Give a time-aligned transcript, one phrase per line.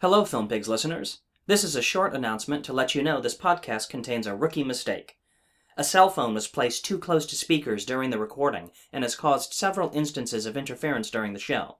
[0.00, 1.22] Hello, Film Pigs listeners.
[1.48, 5.18] This is a short announcement to let you know this podcast contains a rookie mistake.
[5.76, 9.54] A cell phone was placed too close to speakers during the recording and has caused
[9.54, 11.78] several instances of interference during the show.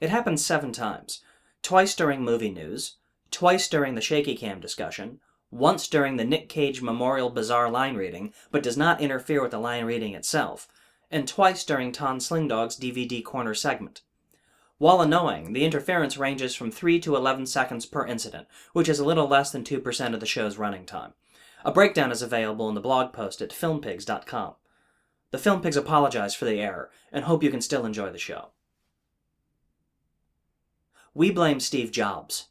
[0.00, 1.20] It happened seven times
[1.60, 2.98] twice during movie news,
[3.32, 5.18] twice during the shaky cam discussion,
[5.50, 9.58] once during the Nick Cage Memorial Bizarre line reading, but does not interfere with the
[9.58, 10.68] line reading itself,
[11.10, 14.02] and twice during Ton Slingdog's DVD corner segment.
[14.78, 19.04] While annoying, the interference ranges from 3 to 11 seconds per incident, which is a
[19.04, 21.14] little less than 2% of the show's running time.
[21.64, 24.54] A breakdown is available in the blog post at filmpigs.com.
[25.32, 28.50] The Film Pigs apologize for the error and hope you can still enjoy the show.
[31.12, 32.46] We blame Steve Jobs.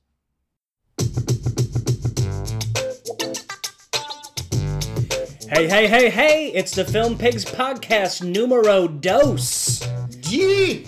[5.50, 6.52] Hey, hey, hey, hey!
[6.54, 9.88] It's the Film Pigs podcast numero dos.
[10.20, 10.88] Gee!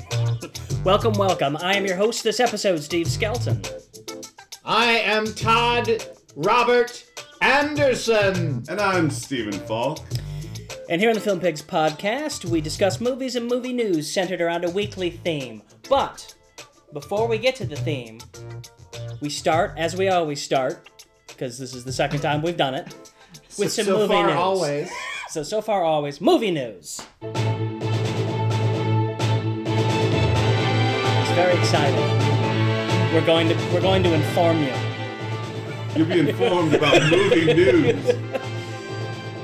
[0.84, 1.58] Welcome, welcome.
[1.58, 3.62] I am your host this episode, Steve Skelton.
[4.64, 7.04] I am Todd Robert
[7.42, 8.64] Anderson.
[8.70, 10.00] And I'm Stephen Falk.
[10.90, 14.64] And here on the Film Pigs podcast, we discuss movies and movie news centered around
[14.66, 15.62] a weekly theme.
[15.90, 16.34] But
[16.94, 18.20] before we get to the theme,
[19.22, 20.90] we start as we always start,
[21.28, 22.88] because this is the second time we've done it,
[23.58, 24.36] with some so movie far, news.
[24.36, 24.92] always.
[25.30, 27.00] So so far, always movie news.
[31.40, 33.14] Very exciting.
[33.14, 34.74] We're going to we're going to inform you.
[35.96, 38.10] You'll be informed about movie news.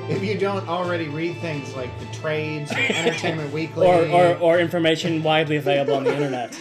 [0.09, 4.59] If you don't already read things like the trades or Entertainment Weekly, or, or, or
[4.59, 6.59] information widely available on the internet.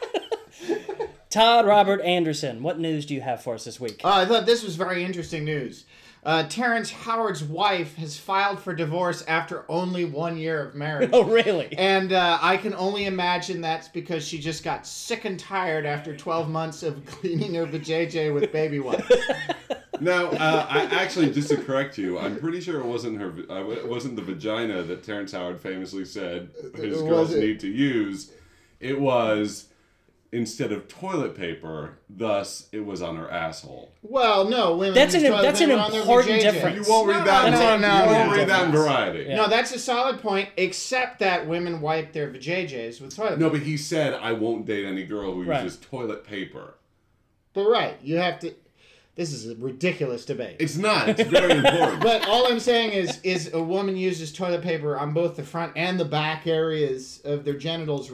[1.28, 4.00] Todd Robert Anderson, what news do you have for us this week?
[4.02, 5.84] Uh, I thought this was very interesting news.
[6.22, 11.10] Uh, Terrence Howard's wife has filed for divorce after only one year of marriage.
[11.14, 11.74] Oh, really?
[11.78, 16.14] And uh, I can only imagine that's because she just got sick and tired after
[16.14, 19.10] 12 months of cleaning her vajayjay with baby wipes.
[20.02, 23.34] Now, uh, I actually just to correct you, I'm pretty sure it wasn't her.
[23.50, 27.42] Uh, it wasn't the vagina that Terrence Howard famously said his It girls wasn't.
[27.42, 28.32] need to use.
[28.80, 29.66] It was
[30.32, 31.98] instead of toilet paper.
[32.08, 33.92] Thus, it was on her asshole.
[34.02, 34.94] Well, no, women.
[34.94, 36.86] That's an- that's an paper on their important difference.
[36.86, 37.50] You won't read that.
[37.50, 38.36] no, in, no, you won't no.
[38.36, 39.24] read that in Variety.
[39.28, 39.36] Yeah.
[39.36, 43.58] No, that's a solid point, except that women wipe their vajayjays with toilet No, paper.
[43.58, 45.62] but he said I won't date any girl who Right.
[45.64, 46.74] uses toilet paper.
[47.52, 48.54] But right, you have to.
[49.16, 50.56] This is a ridiculous debate.
[50.60, 51.08] It's not.
[51.08, 52.00] It's very important.
[52.00, 55.72] but all I'm saying is, is a woman uses toilet paper on both the front
[55.76, 58.10] and the back areas of their genitals.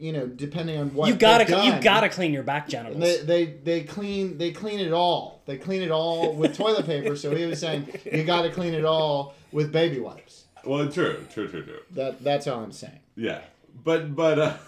[0.00, 3.00] Re- You know, depending on what you gotta they've you gotta clean your back genitals.
[3.00, 5.42] They, they they clean they clean it all.
[5.46, 7.16] They clean it all with toilet paper.
[7.16, 10.44] So he was saying you got to clean it all with baby wipes.
[10.64, 11.80] well, true, true, true, true.
[11.92, 13.00] That that's all I'm saying.
[13.16, 13.40] Yeah,
[13.84, 14.38] but but.
[14.38, 14.54] Uh,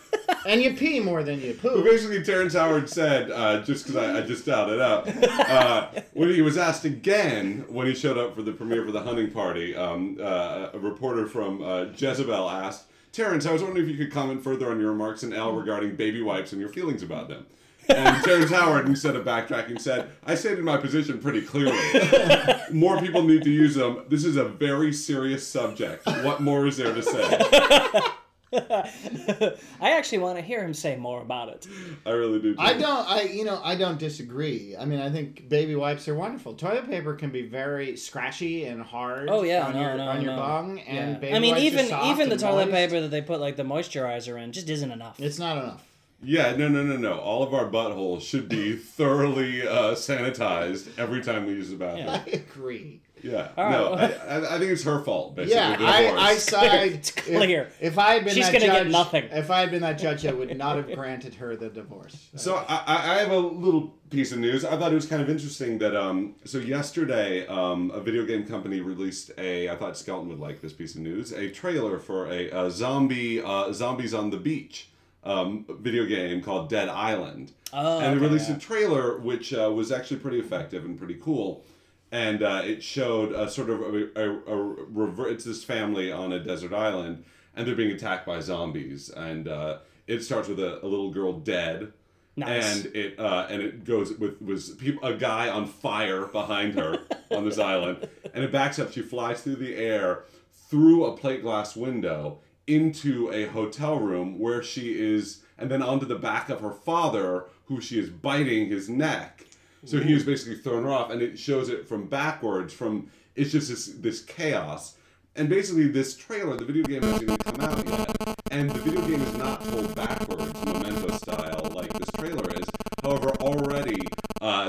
[0.47, 4.19] And you pee more than you But basically, Terrence Howard said, uh, just because I,
[4.19, 5.06] I just dialed it up,
[5.50, 9.00] uh, when he was asked again when he showed up for the premiere for the
[9.00, 13.91] hunting party, um, uh, a reporter from uh, Jezebel asked, Terrence, I was wondering if
[13.91, 17.03] you could comment further on your remarks in Elle regarding baby wipes and your feelings
[17.03, 17.47] about them.
[17.89, 21.79] And Terrence Howard, instead of backtracking, said, I stated my position pretty clearly.
[22.73, 24.05] More people need to use them.
[24.09, 26.07] This is a very serious subject.
[26.07, 28.01] What more is there to say?
[28.53, 31.66] I actually want to hear him say more about it.
[32.06, 32.54] I really do.
[32.54, 32.60] too.
[32.60, 33.09] I don't.
[33.09, 34.75] I you know I don't disagree.
[34.78, 36.54] I mean I think baby wipes are wonderful.
[36.54, 39.28] Toilet paper can be very scratchy and hard.
[39.31, 40.38] Oh yeah, on no, your, no, on your no.
[40.38, 41.19] bung and Yeah.
[41.19, 42.76] baby I mean, wipes even even the toilet moist.
[42.76, 45.20] paper that they put like the moisturizer in just isn't enough.
[45.20, 45.84] It's not enough.
[46.20, 47.12] Yeah, no, no, no, no.
[47.19, 52.09] All of our buttholes should be thoroughly uh, sanitized every time we use the bathroom.
[52.09, 53.00] I agree.
[53.23, 53.49] Yeah.
[53.56, 54.21] All no, right.
[54.21, 55.56] I, I, I think it's her fault, basically.
[55.56, 56.21] Yeah, I, divorce.
[56.21, 56.93] I side.
[56.93, 57.62] It's clear.
[57.81, 59.25] If, if I had been She's that gonna get judge, nothing.
[59.31, 62.28] If I had been that judge, I would not have granted her the divorce.
[62.37, 64.65] So I, I I have a little piece of news.
[64.65, 68.47] I thought it was kind of interesting that um so yesterday um a video game
[68.47, 72.27] company released a I thought Skelton would like this piece of news a trailer for
[72.27, 74.89] a, a zombie uh, zombies on the beach
[75.25, 77.53] um video game called Dead Island.
[77.73, 78.57] Oh, and they okay, released yeah.
[78.57, 81.65] a trailer which uh, was actually pretty effective and pretty cool.
[82.10, 86.33] And uh, it showed a sort of a, a, a rever- it's this family on
[86.33, 87.25] a desert island,
[87.55, 89.10] and they're being attacked by zombies.
[89.10, 91.93] And uh, it starts with a, a little girl dead,
[92.34, 92.84] Nice.
[92.84, 97.01] and it uh, and it goes with was people a guy on fire behind her
[97.31, 98.91] on this island, and it backs up.
[98.93, 100.25] She flies through the air
[100.71, 106.07] through a plate glass window into a hotel room where she is, and then onto
[106.07, 109.45] the back of her father, who she is biting his neck.
[109.84, 112.72] So he is basically thrown off, and it shows it from backwards.
[112.72, 114.97] From it's just this this chaos.
[115.36, 119.01] And basically, this trailer, the video game hasn't even come out yet, and the video
[119.03, 122.66] game is not told backwards, memento style, like this trailer is.
[123.04, 123.33] However,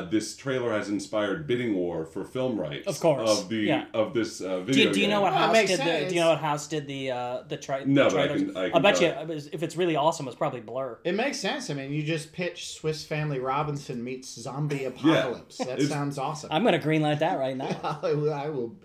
[0.10, 2.88] this trailer has inspired bidding war for film rights.
[2.88, 3.86] Of course, Of the yeah.
[3.94, 4.88] of this uh, video.
[4.88, 5.80] you, do you know what Well, House makes did?
[5.80, 8.28] The, do you know what House did the uh, the, tra- No, the but I
[8.28, 8.42] trailers?
[8.54, 11.00] can- I I'll bet tell you if it's really awesome, it's probably Blur.
[11.04, 11.70] It makes sense.
[11.70, 15.58] I mean, you just pitch Swiss Family Robinson meets zombie apocalypse.
[15.58, 16.50] that It's- sounds awesome.
[16.52, 18.00] I'm gonna greenlight that right now.
[18.04, 18.34] I will.
[18.34, 18.76] I, will,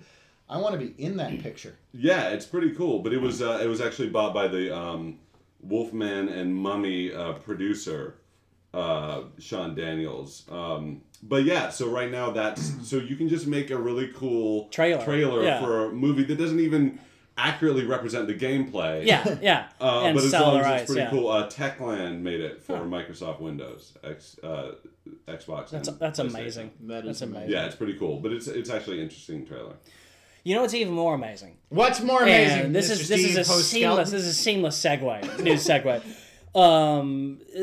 [0.49, 1.75] I want to be in that picture.
[1.93, 2.99] Yeah, it's pretty cool.
[3.01, 5.19] But it was uh, it was actually bought by the um,
[5.63, 8.17] Wolfman and Mummy uh, producer
[8.75, 10.45] uh, Sean Daniels.
[10.51, 14.69] Um, but yeah, so right now that's so you can just make a really cool
[14.69, 15.61] Trailer, trailer yeah.
[15.61, 16.99] for a movie that doesn't even
[17.37, 19.07] accurately represent the gameplay.
[19.07, 21.11] Yeah, yeah, Uh, and but as sell long as it's pretty yeah.
[21.11, 24.73] cool, uh, Techland made it for Microsoft Windows, X, uh,
[25.27, 25.71] Xbox.
[25.71, 26.73] That's and that's amazing.
[26.81, 27.51] That is That's amazing.
[27.51, 29.75] Yeah, it's pretty cool, but it's it's actually an interesting trailer.
[30.43, 31.57] You know what's even more amazing?
[31.71, 32.67] What's more amazing?
[32.67, 33.01] And this Mr.
[33.01, 34.13] is this is a Post seamless Skeleton?
[34.13, 36.03] this is a seamless segue new segue.
[36.55, 37.61] Um, uh,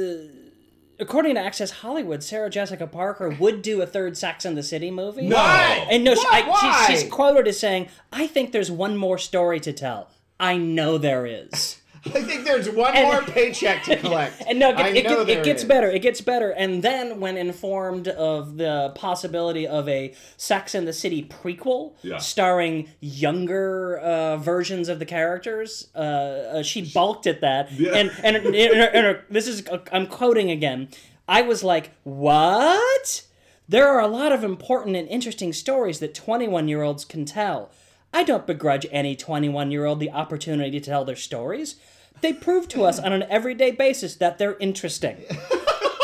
[1.02, 4.92] according to Access Hollywood, Sarah Jessica Parker would do a third Sex and the City
[4.92, 5.28] movie.
[5.28, 5.88] Why?
[5.90, 6.44] And no, she, Why?
[6.46, 6.86] I, Why?
[6.88, 10.10] She, she's quoted as saying, "I think there's one more story to tell.
[10.40, 14.42] I know there is." I think there's one And- more paycheck to collect.
[14.48, 15.68] And no, it, I it, know it, there it gets is.
[15.68, 15.90] better.
[15.90, 16.50] It gets better.
[16.52, 22.18] And then, when informed of the possibility of a Sex and the City prequel Yeah.
[22.18, 27.72] starring younger uh, versions of the characters, uh, uh, she balked at that.
[27.72, 27.92] Yeah.
[27.94, 30.90] And, and, and, and- and- this is, I'm quoting again.
[31.28, 33.24] I was like, what?
[33.70, 37.70] There are a lot of important and interesting stories that 21 year olds can tell.
[38.14, 41.76] I don't begrudge any 21 year old the opportunity to tell their stories.
[42.22, 45.18] They prove to us on an everyday basis that they're interesting.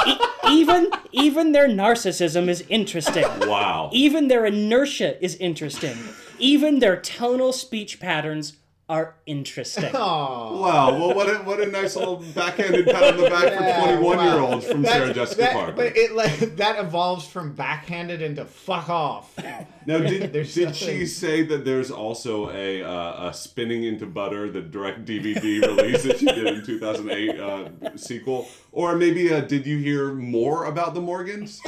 [0.07, 0.17] E-
[0.49, 3.25] even even their narcissism is interesting.
[3.41, 3.89] Wow.
[3.91, 5.97] Even their inertia is interesting.
[6.39, 8.53] Even their tonal speech patterns
[8.89, 9.83] are interesting.
[9.93, 10.59] Aw.
[10.61, 13.97] Wow, well, what a, what a nice little backhanded pat on the back Yeah, for
[14.01, 15.73] 21 year olds from That- Sarah Jessica that- Parker.
[15.73, 19.37] But it like that evolves from backhanded into fuck off.
[19.85, 24.05] now, did, There's did nothing- she say that there's also a, uh, a Spinning into
[24.05, 28.47] Butter, the direct DVD release that she did in 2008 uh, sequel?
[28.71, 31.61] Or maybe uh, did you hear more about the Morgans?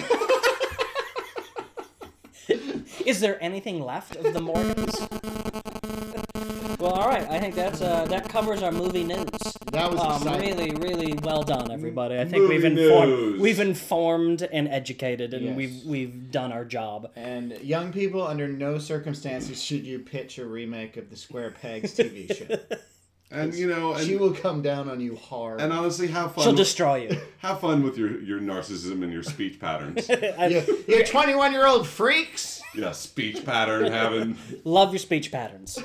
[3.06, 4.96] Is there anything left of the Morgans?
[6.80, 7.30] Well, all right.
[7.30, 9.26] I think that's uh, that covers our movie news.
[9.74, 10.56] That was Um, exciting.
[10.58, 12.18] really, really well done, everybody.
[12.18, 13.42] I think we've informed, news.
[13.42, 15.56] we've informed and educated, and Yes.
[15.58, 17.12] we've we've done our job.
[17.18, 21.94] And young people, under no circumstances should you pitch a remake of the Square Pegs
[21.96, 22.56] TV show.
[23.32, 25.62] And, you know, she will come down on you hard.
[25.62, 26.44] and honestly, have fun.
[26.46, 27.22] She'll with- destroy you.
[27.38, 30.10] have fun with your, your narcissism and your speech patterns.
[30.50, 32.60] you, you 21 year old freaks.
[32.74, 34.36] yeah, speech pattern having.
[34.64, 35.78] Love your speech patterns.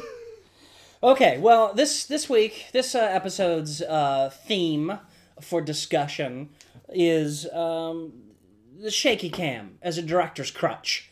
[1.05, 4.99] Okay, well, this this week, this uh, episode's uh, theme
[5.39, 6.49] for discussion
[6.89, 8.15] is um,
[8.81, 11.11] the shaky cam as a director's crutch,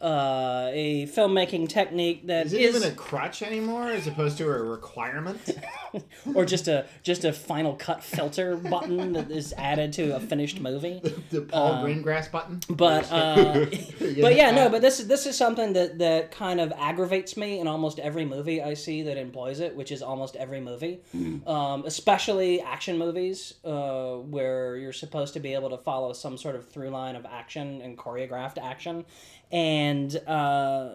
[0.00, 4.44] uh, a filmmaking technique that Is it is, even a crutch anymore as opposed to
[4.44, 5.58] a requirement?
[6.34, 10.60] or just a just a final cut filter button that is added to a finished
[10.60, 11.02] movie.
[11.30, 12.60] The Paul Greengrass button?
[12.68, 13.66] But uh,
[13.98, 17.60] but yeah, no, but this is this is something that that kind of aggravates me
[17.60, 21.00] in almost every movie I see that employs it, which is almost every movie,
[21.46, 26.56] um, especially action movies, uh, where you're supposed to be able to follow some sort
[26.56, 29.04] of through line of action and choreographed action,
[29.50, 30.90] and uh,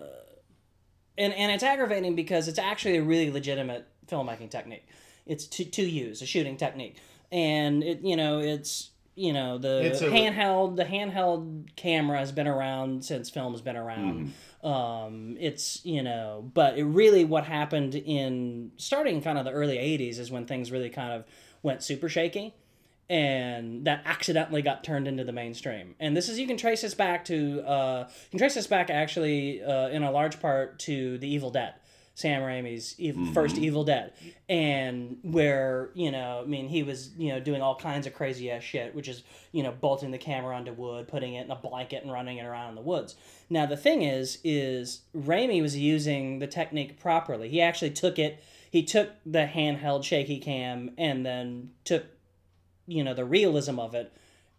[1.17, 4.87] and and it's aggravating because it's actually a really legitimate filmmaking technique.
[5.25, 6.97] It's to to use a shooting technique,
[7.31, 12.31] and it you know it's you know the It's a- handheld the handheld camera has
[12.31, 14.33] been around since film's been around.
[14.63, 19.77] Um, it's you know, but it really what happened in starting kind of the early
[19.77, 21.23] '80s is when things really kind of
[21.63, 22.53] went super shaky
[23.09, 25.95] and that accidentally got turned into the mainstream.
[25.99, 28.89] And this is you can trace this back to uh, you can trace this back
[28.89, 31.75] actually uh, in a large part to the Evil Dead,
[32.15, 34.13] Sam Raimi's ev- first Evil Dead,
[34.49, 38.49] and where you know I mean he was you know doing all kinds of crazy
[38.49, 39.21] ass shit, which is
[39.51, 42.45] you know bolting the camera onto wood, putting it in a blanket, and running it
[42.45, 43.15] around in the woods.
[43.51, 47.49] Now the thing is, is Raimi was using the technique properly.
[47.49, 48.43] He actually took it.
[48.71, 52.07] He took the handheld shaky cam and then took
[52.87, 54.11] you know the realism of it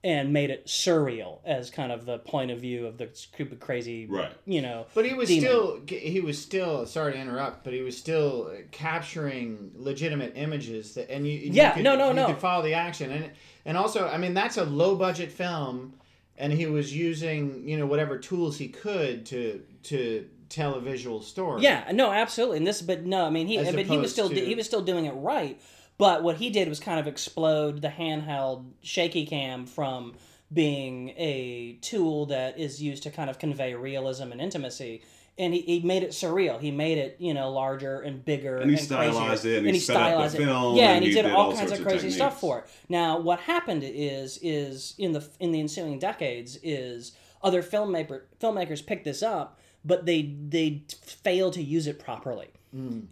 [0.04, 4.06] and made it surreal as kind of the point of view of the stupid crazy
[4.06, 4.30] Right.
[4.44, 5.44] you know But he was demon.
[5.48, 11.10] still he was still sorry to interrupt, but he was still capturing legitimate images that
[11.10, 12.26] and you you Yeah, could, no, no, you no.
[12.26, 13.30] could follow the action and
[13.64, 15.94] and also I mean that's a low budget film
[16.38, 21.20] and he was using you know whatever tools he could to to tell a visual
[21.22, 21.62] story.
[21.62, 24.28] yeah no absolutely and this but no i mean he As but he was still
[24.28, 25.60] to- he was still doing it right
[25.98, 30.14] but what he did was kind of explode the handheld shaky cam from
[30.52, 35.02] being a tool that is used to kind of convey realism and intimacy.
[35.38, 36.58] And he, he made it surreal.
[36.58, 38.56] He made it, you know, larger and bigger.
[38.56, 38.86] And he crazier.
[38.86, 41.50] stylized it, and he stylized the film, Yeah, and and he, he did, did all
[41.50, 42.64] all kinds of crazy stuff for it.
[42.88, 47.12] Now, what happened is is in the in the ensuing decades is
[47.42, 52.48] other filmmaker filmmakers picked this up, but they they fail to use it properly.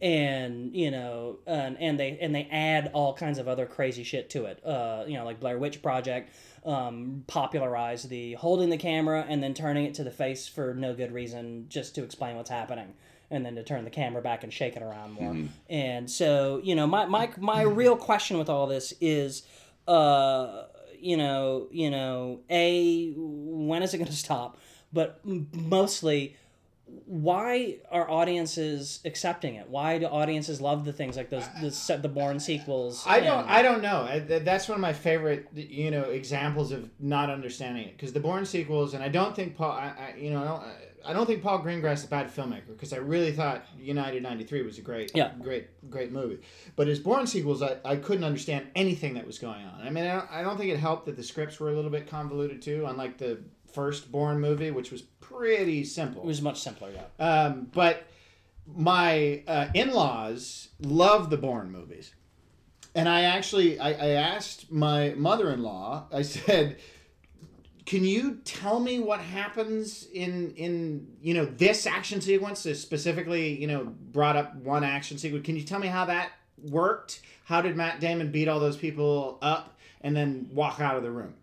[0.03, 4.29] And you know, and, and they and they add all kinds of other crazy shit
[4.31, 4.65] to it.
[4.65, 6.31] Uh, you know, like Blair Witch Project
[6.67, 10.95] um, popularized the holding the camera and then turning it to the face for no
[10.95, 12.95] good reason, just to explain what's happening,
[13.31, 15.33] and then to turn the camera back and shake it around more.
[15.71, 19.45] And so, you know, my my my real question with all this is,
[19.89, 20.65] uh,
[20.99, 24.59] you know, you know, a when is it going to stop?
[24.93, 26.37] But m- mostly,
[27.07, 29.69] why are audiences accepting it?
[29.69, 33.05] Why do audiences love the things like those the the Bourne sequels?
[33.07, 33.41] I don't.
[33.41, 34.21] and- I don't know.
[34.41, 37.97] That's one of my favorite, you know, examples of not understanding it.
[37.97, 40.63] Because the Bourne sequels, and I don't think Paul, I, I you know, I don't,
[41.07, 42.69] I don't think Paul Greengrass is a bad filmmaker.
[42.69, 45.33] Because I really thought United '93 was a great, Yeah.
[45.41, 46.41] great, great movie.
[46.77, 49.81] But his Bourne sequels, I, I couldn't understand anything that was going on.
[49.83, 51.91] I mean, I don't, I don't think it helped that the scripts were a little
[51.91, 53.39] bit convoluted too, unlike the
[53.75, 56.23] first Bourne movie, which was pretty simple.
[56.23, 57.25] It was much simpler, yeah.
[57.25, 58.07] Um, but
[58.67, 62.15] my uh, in-laws love the Bourne movies,
[62.95, 66.09] and I actually I, I asked my mother-in-law.
[66.13, 66.79] I said,
[67.85, 72.63] "Can you tell me what happens in in you know this action sequence?
[72.63, 75.45] This specifically, you know, brought up one action sequence.
[75.45, 76.31] Can you tell me how that
[76.71, 77.21] worked?
[77.45, 81.11] How did Matt Damon beat all those people up and then walk out of the
[81.11, 81.35] room?"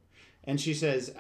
[0.44, 1.14] And she says,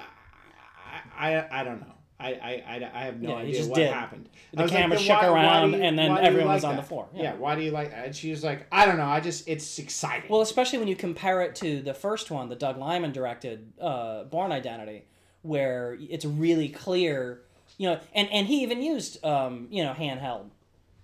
[1.22, 3.92] "I I, don't know." I, I, I, I have no Yeah, idea what did.
[3.92, 4.30] happened.
[4.54, 6.64] The camera "Then shook why- why around do you- and then why everyone like was
[6.66, 7.08] on that?" the floor.
[7.16, 7.24] Yeah.
[7.24, 7.34] Yeah.
[7.36, 8.06] why do you like that?
[8.06, 9.06] And she was like, I don't know.
[9.08, 10.30] I just, it's exciting.
[10.30, 14.26] Well, especially when you compare it to the first one, the Doug Liman directed uh,
[14.26, 15.06] Bourne Identity,
[15.42, 17.42] where it's really clear,
[17.80, 20.50] you know, and, and he even used, um, you know, handheld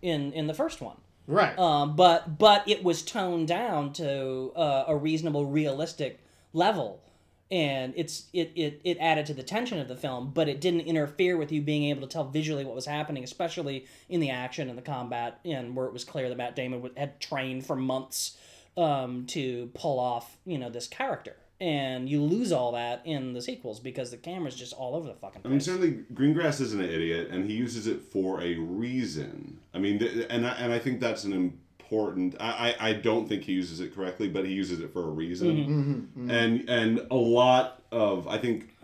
[0.03, 0.97] in in the first one.
[1.25, 1.57] right.
[1.57, 6.19] Um, but but it was toned down to uh, a reasonable, realistic
[6.53, 7.01] level,
[7.49, 10.81] and it's it, it it added to the tension of the film, but it didn't
[10.81, 14.69] interfere with you being able to tell visually what was happening, especially in the action
[14.69, 18.37] and the combat, and where it was clear that Matt Damon had trained for months
[18.75, 21.35] um, to pull off you know this character.
[21.59, 25.15] And you lose all that in the sequels because the camera's just all over the
[25.15, 25.65] fucking I mean, place.
[25.65, 29.57] certainly Greengrass isn't an idiot, and he uses it for a reason.
[29.73, 31.57] I mean, th- and I, and I think that's an
[31.91, 32.35] important.
[32.39, 35.09] I, I I don't think he uses it correctly, but he uses it for a
[35.09, 36.09] reason.
[36.29, 38.75] And and a lot of I think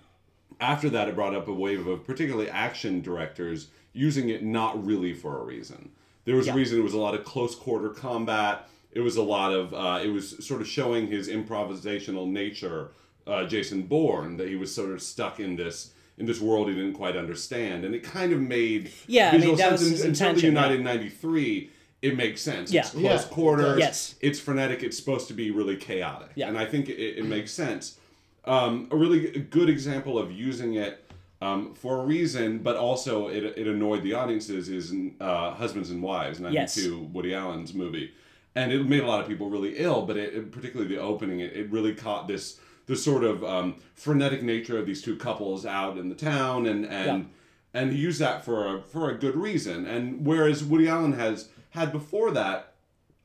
[0.62, 5.13] after that it brought up a wave of particularly action directors using it not really
[5.13, 5.91] for a reason.
[6.25, 6.53] There was Yeah.
[6.53, 6.79] a reason.
[6.79, 8.69] It was a lot of close quarter combat.
[8.91, 9.74] It was a lot of.
[9.74, 12.91] Uh, it was sort of showing his improvisational nature.
[13.25, 16.75] Uh, Jason Bourne that he was sort of stuck in this in this world he
[16.75, 19.72] didn't quite understand, and it kind of made Yeah, I mean, that sense.
[19.81, 21.69] was his and, and certainly intention, United '93,
[22.03, 22.72] it makes sense.
[22.72, 22.81] Yeah.
[22.81, 23.27] It's close Yeah.
[23.29, 23.79] quarters.
[23.79, 24.15] Yes.
[24.22, 24.83] It's frenetic.
[24.83, 26.29] It's supposed to be really chaotic.
[26.36, 26.50] Yeah.
[26.50, 27.98] And I think it, it makes sense.
[28.45, 31.00] Um, a really good example of using it
[31.41, 36.03] um, for a reason, but also it, it annoyed the audiences is uh, Husbands and
[36.03, 36.89] Wives, 92, Yes.
[37.13, 38.12] Woody Allen's movie.
[38.55, 41.39] And it made a lot of people really ill, but it, it- particularly the opening,
[41.39, 45.65] it, it really caught this this sort of um, frenetic nature of these two couples
[45.65, 47.29] out in the town, and and
[47.74, 49.86] and he used that for a, for a good reason.
[49.88, 52.74] And whereas Woody Allen has had before that,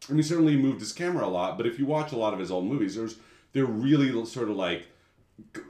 [0.09, 1.57] and he certainly moved his camera a lot.
[1.57, 3.17] But if you watch a lot of his old movies, there's
[3.53, 4.87] they're really sort of like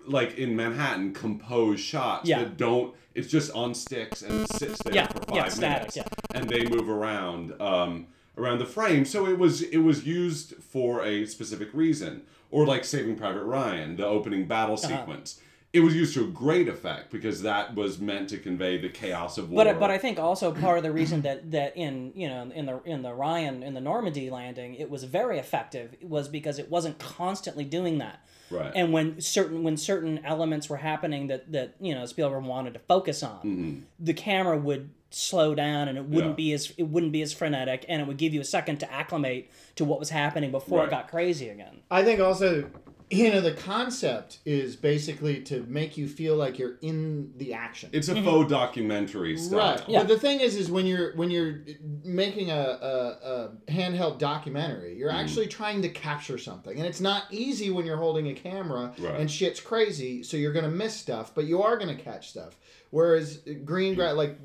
[0.07, 2.41] like in Manhattan composed shots Yeah.
[2.41, 2.95] that don't.
[3.15, 6.05] It's just on sticks and it sits there Yeah, for five yeah, static, minutes, yeah.
[6.35, 8.07] and they move around um,
[8.37, 9.05] around the frame.
[9.05, 13.97] So it was it was used for a specific reason, or like Saving Private Ryan,
[13.97, 14.89] the opening battle Uh-huh.
[14.99, 15.41] sequence.
[15.73, 19.37] It was used to a great effect because that was meant to convey the chaos
[19.37, 19.65] of war.
[19.65, 22.65] But but I think also part of the reason that that in you know in
[22.65, 26.71] the in the Ryan in the Normandy landing it was very effective was because it
[26.71, 28.21] wasn't constantly doing that.
[28.51, 28.73] Right.
[28.75, 32.81] And when certain when certain elements were happening that that you know Spielberg wanted to
[32.81, 36.41] focus on, the camera would slow down and it wouldn't Mm-hmm.
[36.41, 36.51] Yeah.
[36.51, 38.91] be as it wouldn't be as frenetic and it would give you a second to
[38.91, 40.89] acclimate to what was happening before Right.
[40.89, 41.81] it got crazy again.
[41.91, 42.71] I think also,
[43.11, 47.89] you know, the concept is basically to make you feel like you're in the action.
[47.93, 49.59] it's a faux documentary style.
[49.59, 49.79] Right.
[49.81, 49.91] Mm-hmm.
[49.91, 49.99] Yeah.
[50.01, 51.61] But the thing is, is when you're when you're
[52.05, 52.97] making a, a,
[53.33, 55.23] a handheld documentary, you're Mm.
[55.23, 59.19] actually trying to capture something, and it's not easy when you're holding a camera Right.
[59.21, 60.23] and shit's crazy.
[60.23, 62.57] So you're gonna miss stuff, but you are gonna catch stuff.
[62.91, 64.39] Whereas green Greengrass, like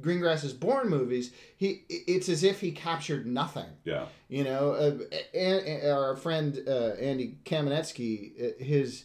[0.00, 3.68] Greengrass's Bourne movies, he it's as if he captured nothing.
[3.84, 4.06] Yeah.
[4.28, 9.04] You know, uh, and, our friend uh, Andy Kamenetsky, uh, his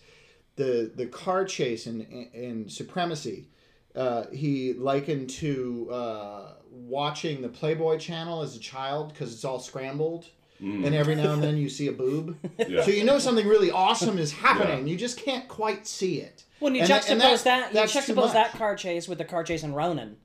[0.56, 3.50] the the car chase in in Supremacy.
[3.96, 9.60] Uh, he likened to uh, watching the Playboy Channel as a child because it's all
[9.60, 10.28] scrambled,
[10.60, 12.38] and every now and then you see a boob.
[12.44, 12.70] Mm.
[12.70, 12.84] Yeah.
[12.84, 14.86] So you know something really awesome is happening.
[14.86, 14.92] Yeah.
[14.92, 16.44] You just can't quite see it.
[16.60, 19.64] When you And juxtapose and that, you juxtapose that car chase with the car chase
[19.64, 20.18] in Ronin,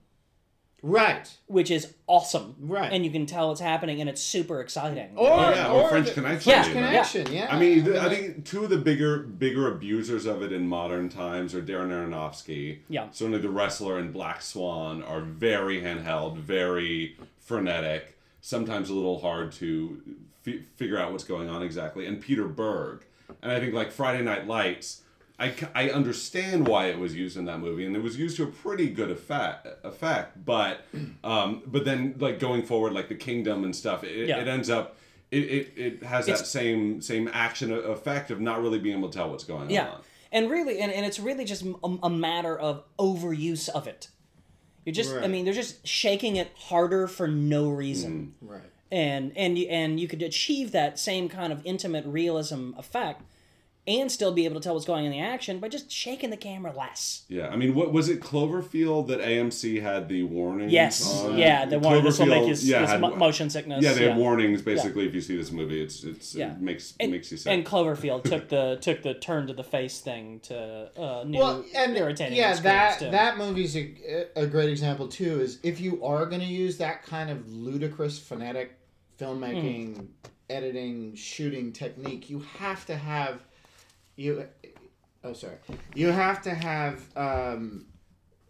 [0.82, 1.28] right?
[1.46, 2.54] which is awesome.
[2.60, 2.92] Right.
[2.92, 5.10] And you can tell it's happening, and it's super exciting.
[5.16, 6.86] Or, Oh, yeah, or or French the- Connection, French you know.
[6.86, 7.48] Connection, yeah.
[7.54, 11.08] I mean, th- I think two of the bigger bigger abusers of it in modern
[11.08, 12.78] times are Darren Aronofsky.
[12.88, 13.08] Yeah.
[13.10, 18.16] Certainly, the wrestler and Black Swan are very handheld, very frenetic.
[18.40, 20.00] Sometimes a little hard to
[20.46, 22.06] f- figure out what's going on exactly.
[22.06, 23.04] And Peter Berg,
[23.42, 25.02] and I think like Friday Night Lights.
[25.40, 28.36] I, c- I understand why it was used in that movie, and it was used
[28.36, 29.66] to a pretty good effect.
[29.84, 30.84] Effect, but
[31.24, 34.38] um, but then like going forward, like the Kingdom and stuff, it, Yeah.
[34.40, 34.96] it ends up
[35.30, 39.08] it, it, it has that It's- same same action effect of not really being able
[39.08, 40.00] to tell what's going Yeah, on.
[40.32, 44.08] and really, and, and it's really just a, a matter of overuse of it.
[44.84, 48.62] You're just, I mean, they're just shaking it harder for no reason, right.
[48.90, 53.22] and and you and you could achieve that same kind of intimate realism effect,
[53.86, 56.28] and still be able to tell what's going on in the action by just shaking
[56.30, 57.24] the camera less.
[57.28, 58.20] Yeah, I mean, what was it?
[58.20, 60.70] Cloverfield that AMC had the warnings.
[60.70, 61.38] Yes, on?
[61.38, 63.82] yeah, the one this will make you yeah, this had- motion sickness.
[63.82, 65.06] Yeah, they had warnings basically.
[65.06, 66.52] If you see this movie, it's it's Yeah.
[66.52, 67.52] it makes And, makes you sick.
[67.52, 71.64] and Cloverfield took the took the turn to the face thing to uh, new Well,
[71.74, 72.36] and irritating.
[72.36, 73.10] yeah, that too.
[73.10, 75.40] that movie's a, a great example too.
[75.40, 78.72] Is if you are going to use that kind of ludicrous, phonetic
[79.18, 80.04] filmmaking, Hmm.
[80.48, 83.40] editing, shooting technique, you have to have
[84.20, 84.46] you.
[85.24, 85.54] Oh, sorry.
[85.94, 87.86] You have to have um,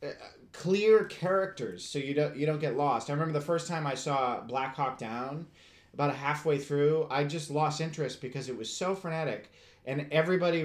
[0.03, 0.09] uh,
[0.53, 3.11] clear characters so you don't you don't get lost.
[3.11, 5.47] I remember the first time I saw Black Hawk Down.
[5.93, 9.51] About halfway through, I just lost interest because it was so frenetic,
[9.85, 10.61] and everybody,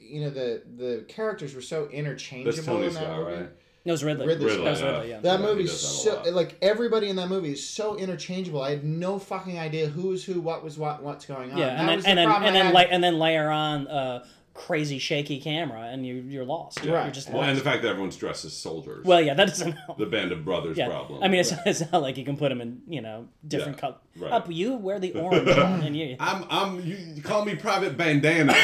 [0.00, 3.32] you know, the the characters were so interchangeable That's Tony in that Scott, movie.
[3.42, 3.48] right?
[3.84, 4.26] No, it was Ridley.
[4.26, 4.90] Ridley That was Scott.
[4.94, 5.20] Ridley, yeah.
[5.20, 8.60] That Yeah, movie's does that so like everybody in that movie is so interchangeable.
[8.60, 11.58] I had no fucking idea who was who, what was what, what's going on.
[11.58, 12.74] Yeah, That and then was the and then problem and then, had.
[12.74, 16.80] la- and then layer on a crazy shaky camera, and you you're lost.
[16.80, 17.04] Right.
[17.04, 17.50] You're just Well, lost.
[17.50, 19.04] and the fact that everyone's dressed as soldiers.
[19.04, 19.98] Well, yeah, that doesn't help.
[19.98, 21.22] the Band of Brothers Yeah, problem.
[21.22, 23.80] I mean, it's, it's not like you can put them in you know different Yeah,
[23.82, 23.94] color.
[24.18, 24.32] right.
[24.32, 26.16] Up, you wear the orange one, and you.
[26.18, 28.54] I'm I'm you, you call me Private Bandana.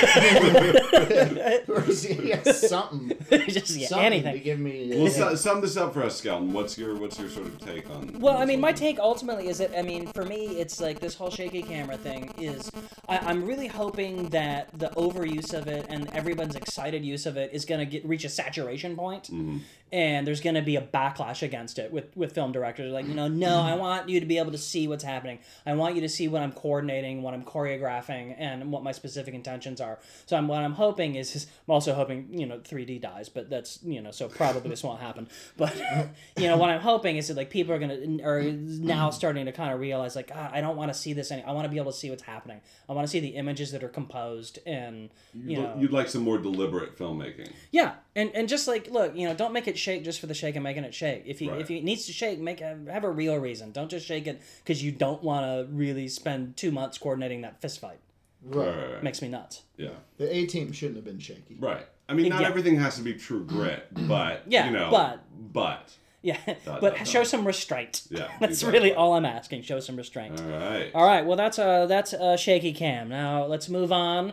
[1.69, 3.17] Or is he- yeah, something,
[3.49, 4.43] just yeah, something to anything.
[4.43, 4.93] give me.
[4.95, 6.53] Uh, well, su- sum this up for us, Skelton.
[6.53, 8.19] What's your what's your sort of take on?
[8.21, 11.15] Well, I mean, my take ultimately is that I mean, for me, it's like this
[11.15, 12.71] whole shaky camera thing is.
[13.09, 17.53] I, I'm really hoping that the overuse of it and everyone's excited use of it
[17.53, 19.59] is going to get reach a saturation point, mm-hmm.
[19.93, 23.15] And there's going to be a backlash against it with with film directors like you
[23.15, 25.39] know, no, I want you to be able to see what's happening.
[25.67, 29.35] I want you to see what I'm coordinating, what I'm choreographing, and what my specific
[29.35, 29.99] intentions are.
[30.27, 33.51] So I'm what I'm hoping is, is I'm also hoping you know 3D dies, but
[33.51, 35.29] that's you know so probably this won't happen.
[35.57, 35.77] But
[36.37, 39.53] you know what I'm hoping is that like people are gonna are now starting to
[39.53, 41.43] kind of realize like ah, I don't want to see this any.
[41.43, 42.61] I want to be able to see what's happening.
[42.89, 46.23] I want to see the images that are composed and you know You'd like some
[46.23, 47.51] more deliberate filmmaking.
[47.71, 50.35] yeah, and and just like look, you know, don't make it shake just for the
[50.35, 51.25] shake of making it shake.
[51.27, 51.61] If you Right.
[51.61, 53.73] if it needs to shake, make a, have a real reason.
[53.73, 57.61] Don't just shake it because you don't want to really spend two months coordinating that
[57.61, 57.99] fist fight.
[58.45, 58.67] Right.
[58.67, 59.63] Right, right, Makes me nuts.
[59.77, 59.91] yeah.
[60.19, 61.57] The A team shouldn't have been shaky.
[61.61, 61.87] Right.
[62.09, 62.49] I mean, not Yeah.
[62.49, 65.21] everything has to be true grit, but Yeah, you know, but-
[65.53, 65.93] but
[66.23, 67.27] Yeah, Dot, but dot, show dot.
[67.29, 68.03] some restraint.
[68.11, 68.79] Yeah, that's exactly.
[68.79, 69.63] really all I'm asking.
[69.63, 70.41] Show some restraint.
[70.41, 70.91] all right.
[70.95, 73.09] All right, well that's uh that's uh, shaky cam.
[73.09, 74.33] Now let's move on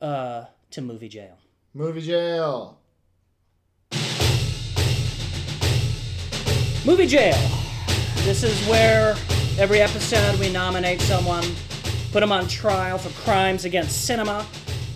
[0.00, 1.38] uh to movie jail.
[1.74, 2.78] Movie jail.
[6.88, 7.36] Movie jail.
[8.24, 9.14] This is where
[9.58, 11.44] every episode we nominate someone,
[12.12, 14.46] put them on trial for crimes against cinema,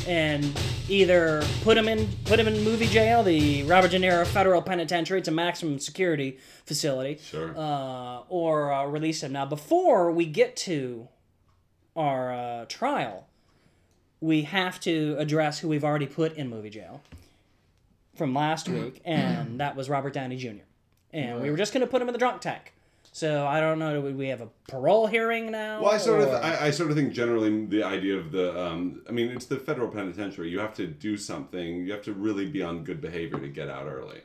[0.09, 4.63] and either put them in put them in movie jail, the Robert De Niro Federal
[4.63, 5.19] Penitentiary.
[5.19, 7.21] It's a maximum security facility.
[7.23, 7.55] Sure.
[7.55, 9.33] Uh, or uh, release them.
[9.33, 11.09] Now, before we get to
[11.95, 13.29] our uh, trial,
[14.19, 17.03] we have to address who we've already put in movie jail
[18.17, 20.65] from last week, and that was Robert Downey Jr.
[21.13, 22.73] And we were just going to put him in the drunk tank.
[23.15, 24.01] So I don't know.
[24.01, 25.83] Do we have a parole hearing now?
[25.83, 29.03] Well, I sort of, I, I sort of think generally the idea of the, um,
[29.07, 30.49] I mean, it's the federal penitentiary.
[30.49, 31.85] You have to do something.
[31.87, 34.23] You have to really be on good behavior to get out early.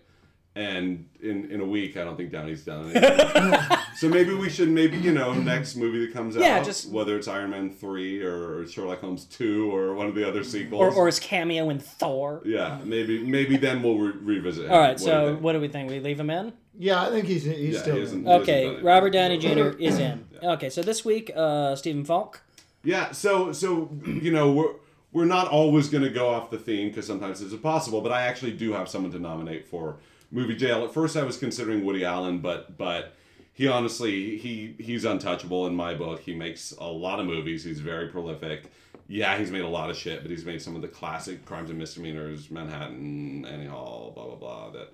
[0.56, 3.78] And in, in a week, I don't think Downey's done anything.
[3.98, 7.16] so maybe we should, maybe you know, next movie that comes Yeah, out, just- whether
[7.16, 10.92] it's Iron Man three or Sherlock Holmes two or one of the other sequels, or,
[10.92, 12.42] or his cameo in Thor.
[12.44, 14.72] yeah, maybe maybe then we'll re- revisit.
[14.72, 14.92] All right.
[14.94, 15.44] What so think?
[15.44, 15.92] what do we think?
[15.92, 16.54] We leave him in?
[16.78, 17.96] Yeah, I think he's he's Yeah, still.
[17.96, 18.26] he isn't- in.
[18.26, 18.66] he Okay.
[18.68, 18.86] anything.
[18.86, 19.70] Robert Downey Jr.
[19.80, 20.26] is in.
[20.44, 20.70] Okay.
[20.70, 22.42] So this week, uh, Stephen Falk.
[22.84, 24.74] Yeah, so so you know we're
[25.12, 28.02] we're not always going to go off the theme because sometimes it's impossible.
[28.02, 29.98] But I actually do have someone to nominate for
[30.32, 30.84] movie jail.
[30.84, 33.14] At first, I was considering Woody Allen, but but
[33.54, 36.20] he honestly he he's untouchable in my book.
[36.22, 37.64] He makes a lot of movies.
[37.64, 38.66] He's very prolific.
[39.10, 41.70] Yeah, he's made a lot of shit, but he's made some of the classic crimes
[41.70, 44.70] and misdemeanors, Manhattan, Annie Hall, blah blah blah.
[44.72, 44.94] That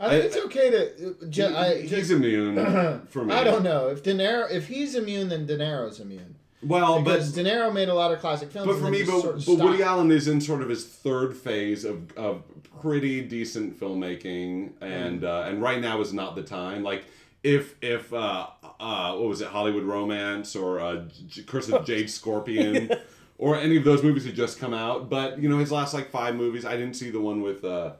[0.00, 1.26] I think it's okay to.
[1.28, 2.56] Ju- I, he's immune
[3.08, 3.34] for me.
[3.34, 4.50] I don't know if De Niro.
[4.50, 6.34] If he's immune, then De Niro's immune.
[6.62, 8.66] Well, but Because De Niro made a lot of classic films.
[8.66, 9.82] But for me, but, sort of but Woody.
[9.82, 12.42] Allen is in sort of his third phase of, of
[12.80, 15.24] pretty decent filmmaking, and Mm.
[15.24, 16.82] uh, and right now is not the time.
[16.82, 17.04] Like
[17.42, 18.46] if if uh,
[18.80, 22.90] uh, what was it, Hollywood Romance or uh, J- Curse of Jade Scorpion,
[23.38, 25.08] or any of those movies had just come out.
[25.10, 27.92] But you know, his last like five movies, I didn't see the one with uh,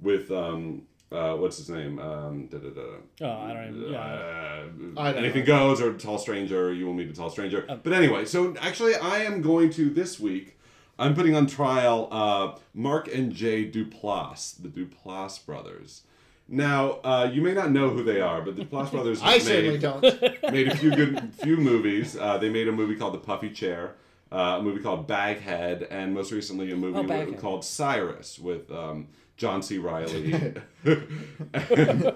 [0.00, 0.82] with um,
[1.14, 1.98] uh, what's his name?
[1.98, 2.82] Um, da, da, da,
[3.22, 3.92] Oh, I don't even.
[3.92, 3.98] Yeah.
[4.00, 4.62] uh,
[5.00, 5.46] I don't anything know.
[5.68, 7.78] goes or tall stranger you will meet a tall stranger Oh.
[7.82, 10.58] but anyway so actually i am going to this week
[10.98, 16.02] i'm putting on trial uh, mark and jay duplass the duplass brothers
[16.48, 19.42] now uh, you may not know who they are but the duplass brothers I have
[19.42, 20.02] certainly made, don't.
[20.52, 23.94] made a few good few movies uh, they made a movie called the puffy chair
[24.32, 29.08] uh, a movie called baghead and most recently a movie Oh, called cyrus with um,
[29.36, 30.54] john c reilly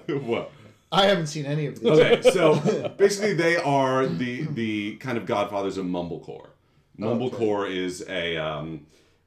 [0.09, 0.52] what
[0.90, 1.88] I haven't seen any of these.
[1.90, 6.48] okay, so basically they are the the kind of godfathers of mumblecore.
[6.98, 8.87] Mumblecore is a um,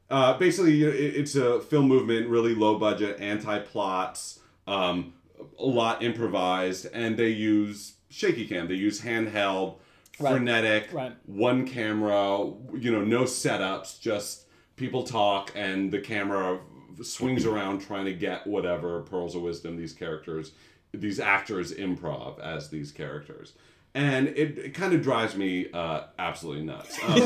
[0.09, 5.13] uh, basically you know, it, it's a film movement, really low budget, anti plots, um,
[5.59, 8.67] a lot improvised, and they use shaky cam.
[8.67, 9.75] They use handheld,
[10.19, 10.31] Right.
[10.31, 11.13] frenetic, Right.
[11.27, 12.51] one camera.
[12.73, 16.59] You know, no setups, just people talk, and the camera
[17.01, 20.51] swings around trying to get whatever pearls of wisdom these characters
[20.93, 23.53] these actors improv as these characters.
[23.93, 26.97] And it, it kind of drives me uh, absolutely nuts.
[27.03, 27.19] Um,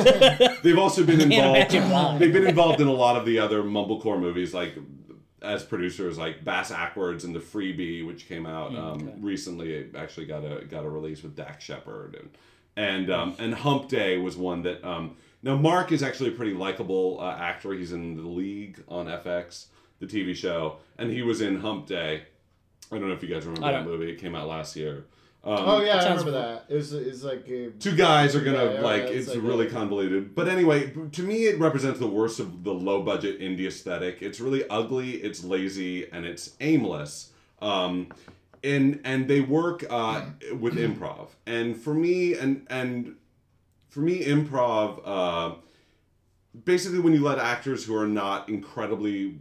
[0.64, 4.54] they've also been involved they've been involved in a lot of the other mumblecore movies
[4.54, 4.76] like
[5.44, 9.14] as producers like bass ackwards and the freebie which came out um, okay.
[9.20, 12.16] recently it actually got a got a release with Dax Shepard.
[12.16, 12.30] And
[12.76, 16.54] and um, and Hump Day was one that um, now Mark is actually a pretty
[16.54, 17.72] likable uh, actor.
[17.74, 19.68] He's in the League on FX,
[20.00, 22.24] the TV show, and he was in Hump Day.
[22.92, 24.12] I don't know if you guys remember that movie.
[24.12, 25.06] It came out last year.
[25.44, 26.66] Um, Oh yeah, I remember that.
[26.70, 29.28] It was, it was like a, Two guys are gonna Yeah, yeah, like yeah, it's
[29.28, 30.34] it's like really a- convoluted.
[30.34, 34.24] But anyway, to me it represents the worst of the low budget indie aesthetic.
[34.24, 37.30] It's really ugly, it's lazy, and it's aimless.
[37.62, 38.08] Um,
[38.64, 40.26] and and they work uh,
[40.60, 41.28] with improv.
[41.46, 43.16] And for me and and
[43.96, 45.56] for me improv uh,
[46.66, 49.40] basically when you let actors who are not incredibly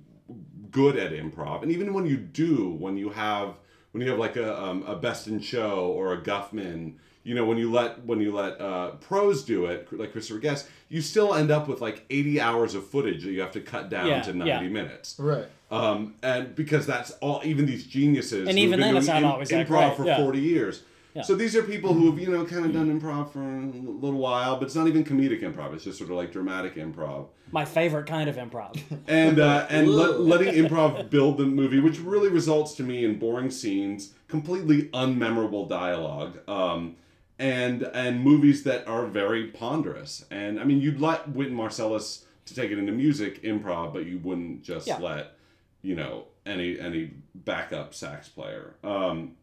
[0.71, 3.55] good at improv, and even when you do, when you have
[3.93, 7.45] when you have like a, um, a best in show or a Guffman, you know,
[7.45, 11.35] when you let when you let uh, pros do it, like Christopher Guest, you still
[11.35, 14.23] end up with like eighty hours of footage that you have to cut down Yeah,
[14.23, 14.45] to yeah.
[14.45, 15.17] ninety minutes.
[15.19, 15.47] right.
[15.71, 19.49] Um, and because that's all, even these geniuses, And even then, it's doing not always
[19.49, 20.17] that improv great, for yeah.
[20.17, 20.83] forty years.
[21.15, 21.23] Yeah.
[21.23, 24.19] So these are people who have you know kind of done improv for a little
[24.19, 25.73] while, but it's not even comedic improv.
[25.73, 28.81] It's just sort of like dramatic improv My favorite kind of improv.
[29.09, 30.21] and uh, and let, Ugh.
[30.21, 35.69] letting improv build the movie, which really results to me in boring scenes, completely unmemorable
[35.69, 36.97] dialogue, um,
[37.39, 40.25] and and movies that are very ponderous.
[40.33, 44.19] And I mean, you'd let Wynton Marsalis to take it into music improv, but you
[44.19, 44.99] wouldn't just Yeah.
[44.99, 45.37] let
[45.81, 48.75] you know any any backup sax player.
[48.83, 49.37] Um,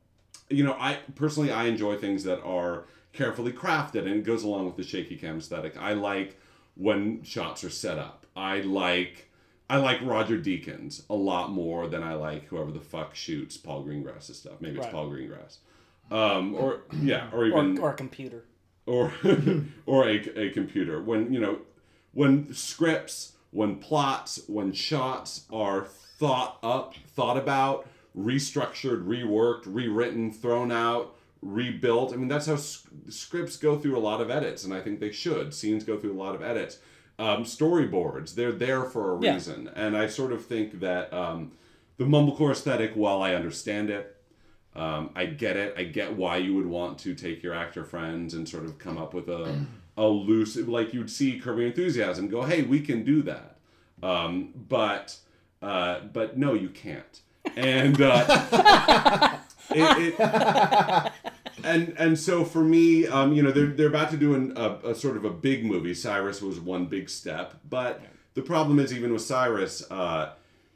[0.51, 4.65] you know, I personally I enjoy things that are carefully crafted and it goes along
[4.65, 5.75] with the shaky cam aesthetic.
[5.77, 6.39] I like
[6.75, 8.25] when shots are set up.
[8.35, 9.29] I like
[9.69, 13.85] I like Roger Deakins a lot more than I like whoever the fuck shoots Paul
[13.85, 14.59] Greengrass's stuff.
[14.59, 14.93] Maybe it's Right.
[14.93, 15.57] Paul Greengrass.
[16.09, 18.43] Um, or yeah, or or, even or a computer.
[18.85, 19.13] or
[19.85, 21.59] or a, a computer when you know
[22.13, 30.71] when scripts when plots when shots are thought up thought about restructured reworked rewritten thrown
[30.71, 34.73] out rebuilt i mean that's how s- scripts go through a lot of edits and
[34.73, 36.77] i think they should scenes go through a lot of edits
[37.19, 39.33] um, storyboards they're there for a Yeah.
[39.33, 41.51] reason and i sort of think that um,
[41.97, 44.17] the mumblecore aesthetic while i understand it
[44.73, 45.75] um, I get it.
[45.77, 48.97] I get why you would want to take your actor friends and sort of come
[48.97, 49.65] up with a
[49.97, 52.29] a loose like you'd see Curb Your Enthusiasm.
[52.29, 53.57] Go, hey, we can do that.
[54.01, 55.17] Um, but
[55.61, 57.19] uh, but no, you can't.
[57.55, 59.37] And uh,
[59.71, 61.11] it, it,
[61.63, 64.89] and and so for me, um, you know, they're they're about to do an, a,
[64.89, 65.93] a sort of a big movie.
[65.93, 68.01] Cyrus was one big step, but
[68.33, 70.33] the problem is even with Cyrus, uh,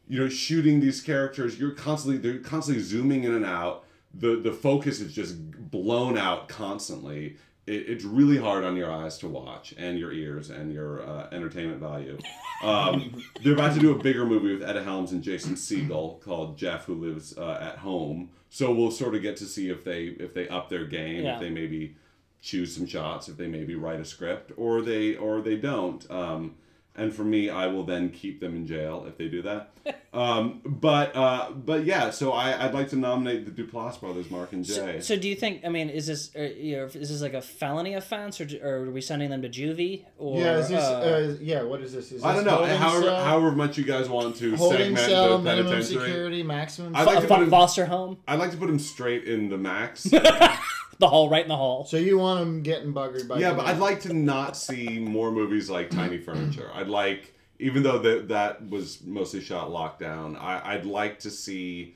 [0.08, 3.86] you know, shooting these characters, you're constantly they're constantly zooming in and out.
[4.14, 5.36] The the focus is just
[5.72, 10.50] blown out constantly, it, it's really hard on your eyes to watch and your ears
[10.50, 12.18] and your uh, entertainment value.
[12.64, 16.58] Um, they're about to do a bigger movie with Ed Helms and Jason Segel called
[16.58, 18.30] Jeff Who Lives uh, at Home.
[18.50, 21.36] So we'll sort of get to see if they if they up their game, Yeah.
[21.36, 21.96] if they maybe
[22.42, 26.10] choose some shots, if they maybe write a script, or they or they don't.
[26.12, 26.56] Um,
[26.98, 29.72] and for me, I will then keep them in jail if they do that.
[30.16, 34.54] Um, but uh, but yeah, so I, I'd like to nominate the Duplass brothers, Mark
[34.54, 35.02] and Jay.
[35.02, 35.66] So do you think?
[35.66, 38.76] I mean, is this uh, you know, is this like a felony offense, or, or
[38.86, 40.06] are we sending them to juvie?
[40.18, 40.82] Or Yeah, is this?
[40.82, 42.14] uh, Uh, yeah, what is this?
[42.14, 42.76] Is I this don't know.
[42.78, 43.26] However, cell?
[43.26, 46.96] however much you guys want to holding segment cell, the minimum penitentiary, security, maximum.
[46.96, 47.50] I'd like a to put him.
[47.50, 50.08] foster home, I'd like to put him straight in the max.
[51.00, 51.86] the hall, right in the hall.
[51.86, 53.40] so you want them getting buggered by?
[53.40, 56.70] yeah, but I'd like to not see more movies like Tiny Furniture.
[56.74, 61.96] I'd like, even though that that was mostly shot lockdown, I, I'd like to see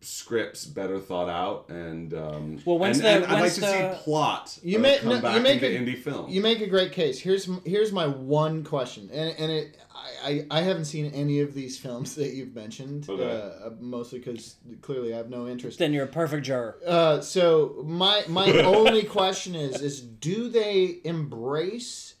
[0.00, 3.60] scripts better thought out and um, Well, when's and, the- and I'd like when's to
[3.96, 6.30] see plot You uh, make- come no, back you make into a- indie film.
[6.30, 7.18] You make a great case.
[7.18, 9.76] Here's here's my one question, and and it
[10.24, 13.24] I, I, I haven't seen any of these films that you've mentioned, Okay.
[13.64, 15.78] uh, mostly because clearly I have no interest.
[15.78, 16.76] Then you're a perfect juror.
[16.86, 22.14] Uh, so my my only question is is do they embrace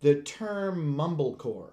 [0.00, 1.70] the term mumblecore?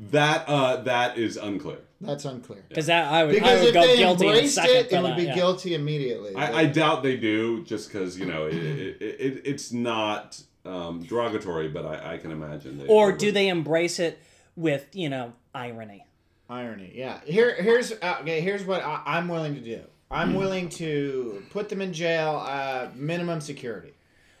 [0.00, 1.78] that uh, that is unclear.
[2.00, 2.64] That's unclear.
[2.68, 5.12] Because that I would, I Because would if go they guilty embraced it, it would
[5.12, 5.34] that, be yeah.
[5.34, 6.34] guilty immediately.
[6.34, 11.02] I, I doubt they do, just because you know it, it, it, it's not um,
[11.02, 12.78] derogatory, but I, I can imagine.
[12.78, 14.18] They, Or do they embrace it
[14.56, 16.04] with you know irony?
[16.48, 17.20] Irony, yeah.
[17.24, 18.40] Here, here's uh, okay.
[18.40, 19.80] Here's what I, I'm willing to do.
[20.10, 23.94] I'm willing to put them in jail, uh, minimum security,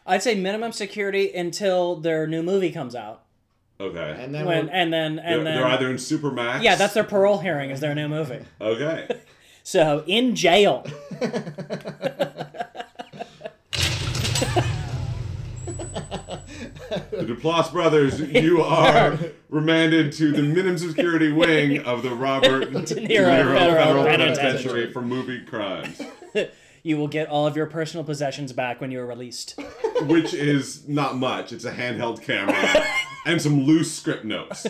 [0.06, 3.22] I'd say minimum security until their new movie comes out,
[3.80, 4.16] Okay.
[4.20, 6.62] and then when we'll- and then they're, and then they're either in Supermax.
[6.62, 8.40] yeah, that's their parole hearing is their new movie.
[8.60, 9.08] Okay.
[9.66, 10.84] So in jail,
[17.10, 22.80] The Duplass brothers, you are remanded to the minimum security wing of the Robert De
[22.80, 24.06] Niro Federal Penitentiary.
[24.06, 26.00] Penitentiary for movie crimes,
[26.82, 29.58] you will get all of your personal possessions back when you are released.
[30.02, 31.52] which is not much.
[31.52, 32.84] It's a handheld camera
[33.26, 34.66] and some loose script notes,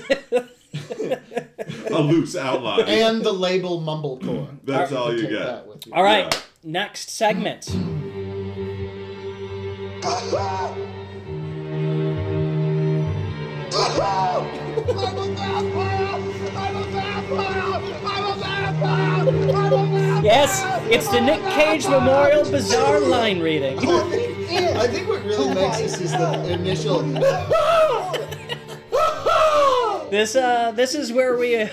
[1.90, 2.82] a loose outline.
[2.88, 4.48] and the label mumblecore.
[4.64, 5.66] That's You all you get.
[5.86, 5.92] you.
[5.92, 6.40] All right, Yeah.
[6.62, 7.68] next segment.
[20.22, 23.78] Yes, it's the Nick Cage Memorial Bizarre line reading.
[23.80, 27.02] I think what really makes this is the initial.
[30.08, 31.68] This uh, this is where we uh,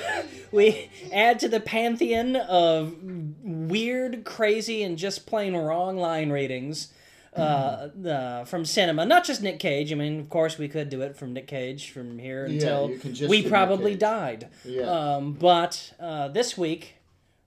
[0.51, 2.95] we add to the pantheon of
[3.43, 6.87] weird, crazy, and just plain wrong line readings
[7.35, 9.05] uh, uh, from cinema.
[9.05, 9.91] Not just Nick Cage.
[9.91, 13.29] I mean, of course, we could do it from Nick Cage from here until just
[13.29, 14.49] we probably died.
[14.65, 14.83] Yeah.
[14.83, 16.95] Um, but uh, this week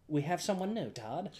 [0.08, 1.30] we have someone new, Todd.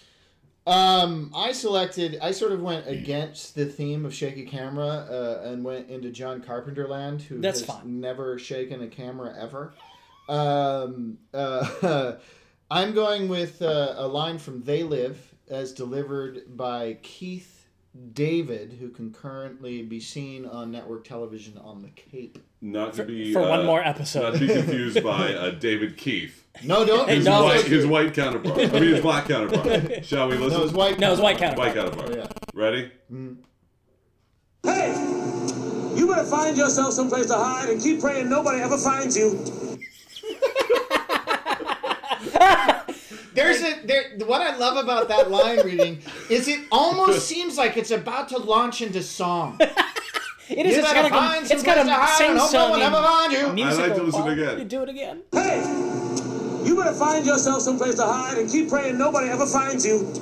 [0.67, 2.17] Um, I selected.
[2.21, 6.41] I sort of went against the theme of shaky camera uh, and went into John
[6.41, 7.99] Carpenter land, who That's has fine.
[8.01, 9.73] never shaken a camera ever.
[10.27, 12.13] Um, uh,
[12.71, 17.54] I'm going with uh, a line from They Live, as delivered by Keith
[18.13, 22.37] David, who can currently be seen on network television on the Cape.
[22.61, 24.23] Not to be for one uh, more episode.
[24.23, 27.07] Not to be confused by uh, David Keith, No, don't.
[27.09, 27.43] his No.
[27.45, 28.57] white his white counterpart.
[28.59, 30.05] I mean his black counterpart.
[30.05, 30.57] Shall we listen?
[30.59, 30.99] No, his white.
[30.99, 31.75] No, it's white counterpart.
[31.75, 32.15] White counterpart.
[32.17, 32.27] Yeah.
[32.53, 32.91] Ready?
[34.63, 34.93] Hey,
[35.95, 39.39] you better find yourself someplace to hide and keep praying nobody ever finds you.
[43.35, 44.03] There's a there.
[44.25, 48.37] What I love about that line reading is it almost seems like it's about to
[48.37, 49.59] launch into song.
[50.47, 50.75] It is.
[50.75, 52.39] You It's better got, like find a, it's someplace got to a hide sing and
[52.39, 53.31] hope no one song.
[53.57, 53.65] you.
[53.65, 54.33] I'd like to listen part.
[54.33, 54.59] again.
[54.59, 55.21] You do it again.
[55.31, 55.57] Hey,
[56.63, 60.01] you better find yourself someplace to hide and keep praying nobody ever finds you.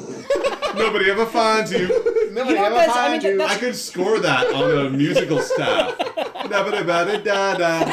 [0.76, 1.88] Nobody ever finds you.
[2.32, 3.44] Nobody You know, ever that's- I mean, you.
[3.44, 5.98] I could score that on a musical staff.
[6.50, 7.84] Da-ba-da-ba-da-da-da.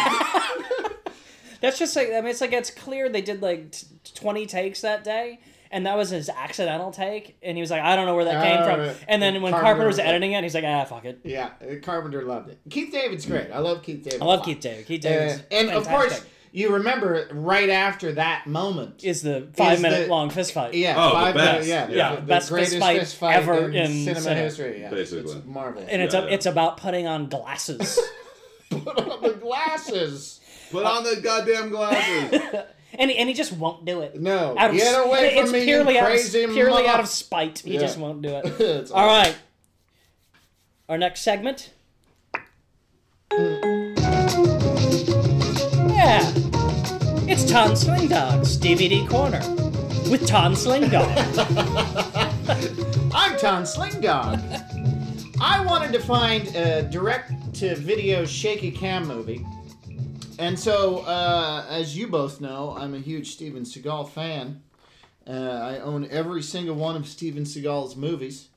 [1.60, 4.80] That's just like I mean, it's like it's clear they did like t- twenty takes
[4.82, 8.16] that day, and that was his accidental take, and he was like, I don't know
[8.16, 9.04] where that came Oh, from.
[9.08, 11.20] And then when Carpenter Carpenter was was like- editing it, he's like, Ah, fuck it.
[11.24, 12.58] yeah, uh, Carpenter loved it.
[12.70, 13.50] Keith David's great.
[13.52, 14.22] I love Keith David.
[14.22, 14.44] I a love.
[14.44, 14.86] Keith David.
[14.86, 19.04] Keith Uh, David's and of course, you remember right after that moment.
[19.04, 20.74] is the five is minute the- long fist fight.
[20.74, 21.68] Yeah, Oh, the five best.
[21.68, 21.68] minutes.
[21.68, 24.40] Yeah, Yeah, the, the best fist greatest fight ever in, in cinema, cinema.
[24.40, 24.80] history.
[24.80, 25.30] Yeah, Basically.
[25.32, 25.88] it's marvelous.
[25.90, 26.34] and it's Yeah, a, yeah.
[26.34, 28.00] it's about putting on glasses.
[28.70, 30.39] Put on the glasses.
[30.70, 32.40] Put on the goddamn glasses.
[32.98, 34.20] and, he- and he just won't do it.
[34.20, 37.08] No, Out of, get away from it's me, purely you out of, purely out of
[37.08, 37.60] spite.
[37.60, 37.80] He Yeah.
[37.80, 38.46] just won't do it.
[38.60, 39.36] It's All right.
[40.88, 41.70] Our next segment.
[45.88, 46.20] Yeah,
[47.28, 49.40] it's Ton Sling Dog's DVD Corner
[50.10, 51.08] with Ton Sling Dog.
[53.14, 54.40] I'm Tom Sling Dog.
[55.40, 59.44] I wanted to find a direct to video shaky cam movie.
[60.40, 64.62] And so, uh, as you both know, I'm a huge Steven Seagal fan.
[65.26, 68.48] Uh, I own every single one of Steven Seagal's movies,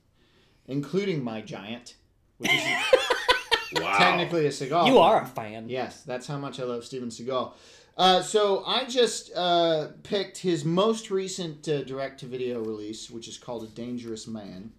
[0.65, 1.95] including My Giant,
[2.37, 2.63] which is
[3.81, 3.97] Wow.
[3.97, 4.87] technically a Seagal.
[4.87, 5.67] You are a fan.
[5.67, 7.51] Yes, that's how much I love Steven Seagal.
[7.97, 13.63] Uh, so I just uh, picked his most recent uh, direct-to-video release, which is called
[13.63, 14.71] A Dangerous Man.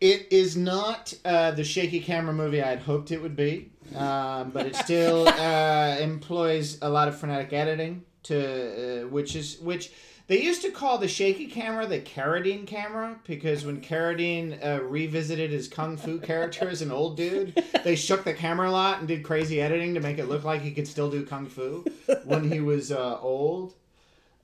[0.00, 4.50] It is not uh, the shaky camera movie I had hoped it would be, um,
[4.50, 9.92] but it still uh, employs a lot of frenetic editing, to uh, which is which
[10.30, 15.50] they used to call the shaky camera the Carradine camera because when Carradine uh, revisited
[15.50, 19.08] his kung fu character as an old dude, they shook the camera a lot and
[19.08, 21.84] did crazy editing to make it look like he could still do kung fu
[22.24, 23.74] when he was uh, old.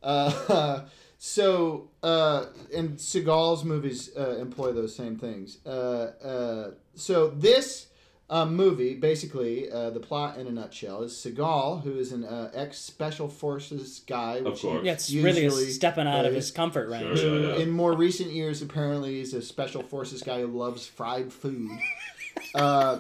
[0.02, 0.84] Uh,
[1.18, 5.59] so, uh, and Seagal's movies uh, employ those same things.
[5.64, 7.87] Uh, uh, so this
[8.29, 12.50] uh, movie, basically, uh, the plot in a nutshell is Seagal, who is an uh,
[12.55, 14.85] ex Special Forces guy, which he course.
[14.85, 17.20] Yeah, it's really stepping out of his comfort range.
[17.20, 17.40] Sure.
[17.40, 17.62] Yeah, yeah.
[17.62, 21.70] in more recent years apparently is a Special Forces guy who loves fried food.
[22.57, 22.98] uh,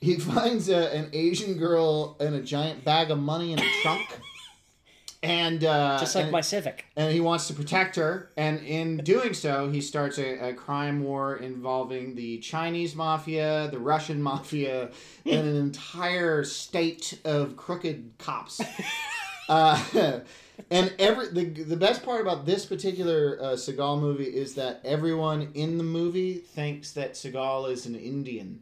[0.00, 4.06] he finds a, an Asian girl and a giant bag of money in a trunk.
[5.22, 6.84] And uh, Just like and- my Civic.
[6.96, 8.30] and he wants to protect her.
[8.36, 13.80] And in doing so, he starts a, a crime war involving the Chinese mafia, the
[13.80, 14.90] Russian mafia,
[15.26, 18.60] and an entire state of crooked cops.
[19.50, 20.20] Uh,
[20.70, 25.48] and every the, the best part about this particular uh, Seagal movie is that everyone
[25.54, 28.60] in the movie thinks that Seagal is an Indian.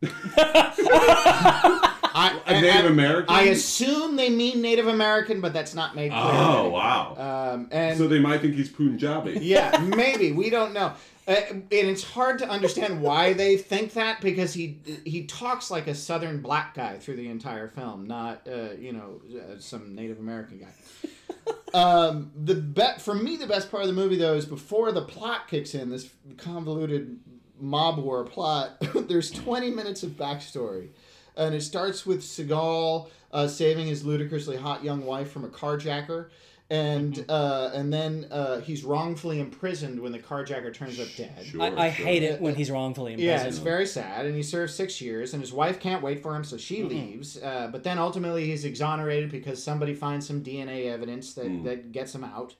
[2.14, 3.34] I, A Native I- American?
[3.34, 6.22] I assume they mean Native American, but that's not made clear.
[6.22, 7.52] Oh, wow.
[7.54, 9.38] Um, and so they might think he's Punjabi.
[9.42, 10.92] yeah, maybe we don't know.
[11.28, 15.86] Uh, and it's hard to understand why they think that because he he talks like
[15.86, 20.18] a Southern black guy through the entire film, not uh, you know uh, some Native
[20.18, 21.78] American guy.
[21.78, 25.02] um, the bet for me, the best part of the movie though is before the
[25.02, 25.90] plot kicks in.
[25.90, 27.20] This convoluted
[27.60, 28.82] mob war plot.
[29.08, 30.88] there's 20 minutes of backstory,
[31.36, 36.28] and it starts with Seagal uh, saving his ludicrously hot young wife from a carjacker.
[36.72, 41.44] And uh, and then uh, he's wrongfully imprisoned when the carjacker turns up dead.
[41.44, 42.06] Sure, I, I sure.
[42.06, 43.40] hate it when he's wrongfully imprisoned.
[43.40, 46.32] Yeah, it's very sad, and he serves six years, and his wife can't wait for
[46.32, 47.42] him, so she leaves.
[47.42, 52.14] Uh, but then ultimately, he's exonerated because somebody finds some DNA evidence that, that gets
[52.14, 52.54] him out.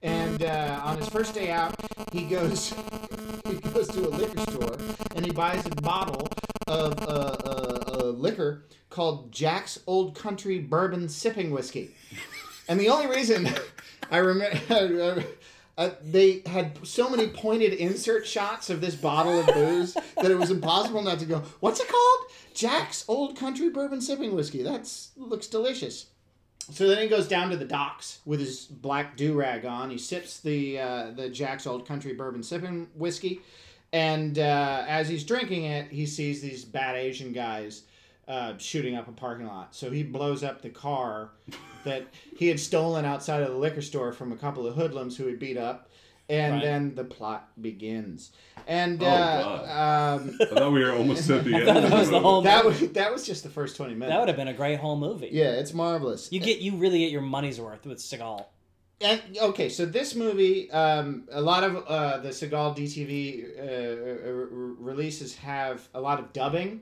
[0.00, 1.74] And uh, on his first day out,
[2.12, 2.72] he goes
[3.48, 4.76] he goes to a liquor store
[5.16, 6.28] and he buys a bottle
[6.68, 7.36] of uh,
[8.16, 11.94] liquor called Jack's Old Country Bourbon Sipping Whiskey.
[12.68, 13.48] And the only reason
[14.10, 15.24] I remember.
[15.78, 20.38] Uh, they had so many pointed insert shots of this bottle of booze that it
[20.38, 21.42] was impossible not to go.
[21.60, 22.18] What's it called?
[22.54, 24.62] Jack's Old Country Bourbon Sipping Whiskey.
[24.62, 26.06] That looks delicious.
[26.70, 29.90] So then he goes down to the docks with his black do rag on.
[29.90, 33.42] He sips the uh, the Jack's Old Country Bourbon Sipping Whiskey,
[33.92, 37.82] and uh, as he's drinking it, he sees these bad Asian guys
[38.28, 39.74] uh, shooting up a parking lot.
[39.74, 41.30] So he blows up the car
[41.84, 45.26] that he had stolen outside of the liquor store from a couple of hoodlums who
[45.26, 45.88] he beat up.
[46.28, 46.62] And Right.
[46.64, 48.32] then the plot begins.
[48.66, 51.66] And Oh, uh, um, I thought we were almost at the end.
[51.66, 54.10] thought that was the whole- that was that was just the first twenty minutes.
[54.10, 55.28] That would have been a great whole movie.
[55.30, 56.28] yeah, it's marvelous.
[56.32, 58.44] You get you really get your money's worth with Seagal.
[59.00, 63.62] And okay, so this movie, um, a lot of uh, the Seagal DTV uh,
[64.28, 64.32] uh,
[64.82, 66.80] releases have a lot of dubbing,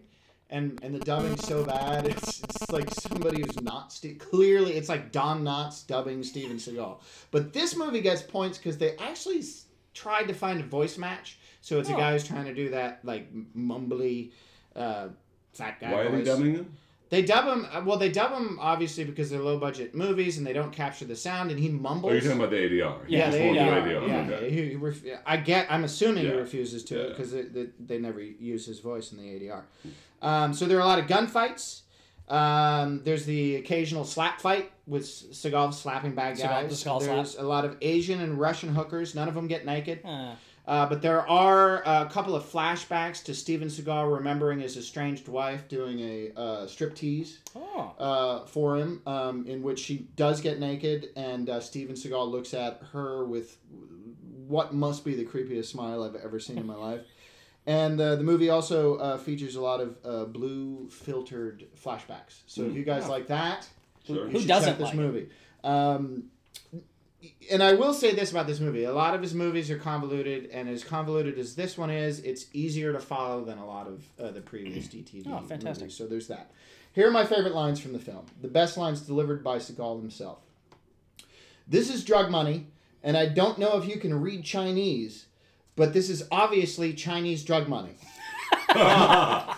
[0.51, 2.07] and and the dubbing's so bad.
[2.07, 4.75] It's it's like somebody who's not Ste- clearly.
[4.75, 7.01] It's like Don Knotts dubbing Steven Seagal.
[7.31, 11.39] But this movie gets points because they actually s- tried to find a voice match.
[11.61, 11.99] So it's a Oh.
[11.99, 14.33] guy who's trying to do that like mumbly,
[14.77, 15.09] uh,
[15.55, 15.93] fat guy.
[15.93, 16.77] Why are they dubbing him?
[17.11, 17.67] They dub him.
[17.73, 21.05] uh, Well, they dub him obviously because they're low budget movies and they don't capture
[21.05, 22.11] the sound, and he mumbles.
[22.11, 22.97] Oh, you're talking about the ADR.
[23.07, 24.09] Yeah, Yeah, they, Just won't yeah, ADR.
[24.09, 24.51] yeah, okay.
[24.51, 25.67] he, he ref- I get.
[25.71, 27.09] I'm assuming he refuses to Yeah.
[27.09, 29.63] because they, they, they never use his voice in the ADR.
[30.23, 31.83] Um, so there are a lot of gunfights.
[32.29, 36.83] Um, there's the occasional slap fight with Seagal slapping bad Seagal- guys.
[36.83, 37.17] the Seagal slap.
[37.17, 39.15] there's a lot of Asian and Russian hookers.
[39.15, 40.01] None of them get naked.
[40.05, 40.35] Uh,
[40.67, 45.69] Uh, but there are a couple of flashbacks to Steven Seagal remembering his estranged wife
[45.69, 47.93] doing a uh, striptease oh.
[47.99, 52.55] uh, for him, um, in which she does get naked, and uh, Steven Seagal looks
[52.55, 53.59] at her with
[54.47, 57.03] what must be the creepiest smile I've ever seen in my life.
[57.67, 62.41] And uh, the movie also uh, features a lot of uh, blue filtered flashbacks.
[62.47, 63.67] So if you guys like that,
[64.07, 64.27] Sure.
[64.27, 64.99] you Who doesn't check this like it?
[64.99, 65.29] movie.
[65.63, 66.25] Um,
[67.51, 70.51] and I will say this about this movie: a lot of his movies are convoluted,
[70.53, 74.05] and as convoluted as this one is, it's easier to follow than a lot of
[74.19, 75.85] uh, the previous DTV Oh, fantastic.
[75.85, 75.97] movies.
[75.97, 76.51] So there's that.
[76.93, 78.27] Here are my favorite lines from the film.
[78.41, 80.39] The best lines delivered by Seagal himself.
[81.67, 82.67] This is drug money,
[83.03, 85.27] and I don't know if you can read Chinese,
[85.77, 87.97] but this is obviously Chinese drug money.
[88.75, 89.57] well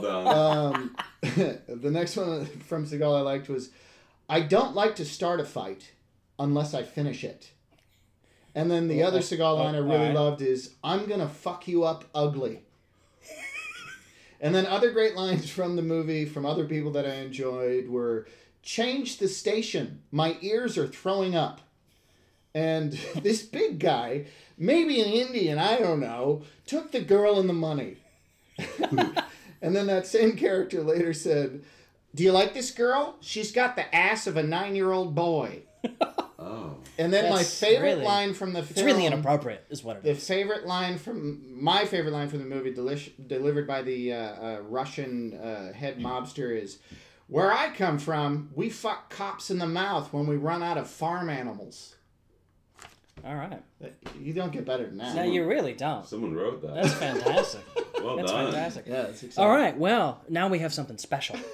[0.00, 0.26] done.
[0.26, 3.70] Um, the next one from Seagal I liked was,
[4.28, 5.92] I don't like to start a fight
[6.38, 7.50] unless I finish it.
[8.54, 12.06] And then the other Seagal line I really loved is, I'm gonna fuck you up
[12.14, 12.62] ugly.
[14.40, 18.26] and then other great lines from the movie from other people that I enjoyed were,
[18.62, 20.02] change the station.
[20.10, 21.60] My ears are throwing up.
[22.54, 24.24] And this big guy,
[24.56, 27.98] maybe an Indian, I don't know, took the girl and the money.
[29.60, 31.62] and then that same character later said,
[32.14, 33.16] Do you like this girl?
[33.20, 35.64] She's got the ass of a nine year old boy.
[36.46, 36.76] Oh.
[36.98, 40.10] And then my favorite really- line from the It's really inappropriate, is what it The
[40.10, 40.26] is.
[40.26, 44.60] favorite line from my favorite line from the movie, delish, delivered by the uh, uh,
[44.62, 46.78] Russian uh, head mobster, is,
[47.28, 50.88] "Where I come from, we fuck cops in the mouth when we run out of
[50.88, 51.94] farm animals."
[53.24, 53.62] All right.
[54.20, 55.16] You don't get better than that.
[55.16, 56.06] No, you really don't.
[56.06, 56.74] Someone wrote that.
[56.74, 57.62] That's fantastic.
[58.02, 58.44] well That's done.
[58.52, 58.84] fantastic.
[58.86, 59.50] Yeah, it's exciting.
[59.50, 59.76] All right.
[59.76, 61.36] Well, now we have something special.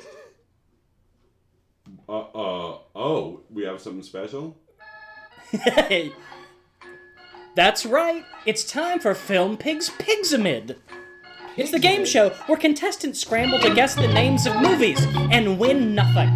[2.09, 4.57] Uh, uh, oh, we have something special?
[5.53, 6.13] Hey,
[7.55, 8.25] that's right.
[8.47, 10.77] It's time for Film Pigs Pigsamid.
[11.57, 14.99] It's the game show where contestants scramble to guess the names of movies
[15.31, 16.35] and win nothing.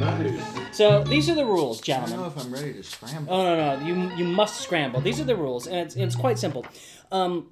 [0.00, 0.42] Nice.
[0.76, 2.18] So these are the rules, gentlemen.
[2.20, 2.54] I don't know gentlemen.
[2.54, 3.34] if I'm ready to scramble.
[3.34, 5.00] Oh no no, you you must scramble.
[5.00, 6.64] These are the rules, and it's it's quite simple.
[7.12, 7.50] Um,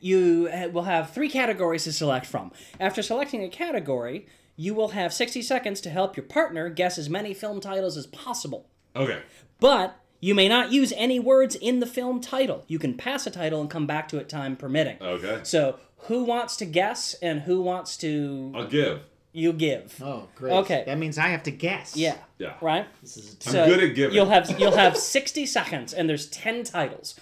[0.00, 2.52] you ha- will have three categories to select from.
[2.80, 4.26] After selecting a category,
[4.56, 8.06] you will have 60 seconds to help your partner guess as many film titles as
[8.06, 8.68] possible.
[8.98, 9.22] Okay.
[9.60, 12.64] But you may not use any words in the film title.
[12.66, 14.96] You can pass a title and come back to it time permitting.
[15.00, 15.40] Okay.
[15.44, 19.00] So, who wants to guess and who wants to I'll give.
[19.32, 20.00] you give?
[20.02, 20.52] Oh, great.
[20.52, 20.84] Okay.
[20.86, 21.96] That means I have to guess.
[21.96, 22.16] Yeah.
[22.38, 22.54] Yeah.
[22.60, 22.86] Right?
[23.02, 24.14] This is a I'm good at giving.
[24.14, 27.18] You'll have you'll have 60 seconds and there's 10 titles.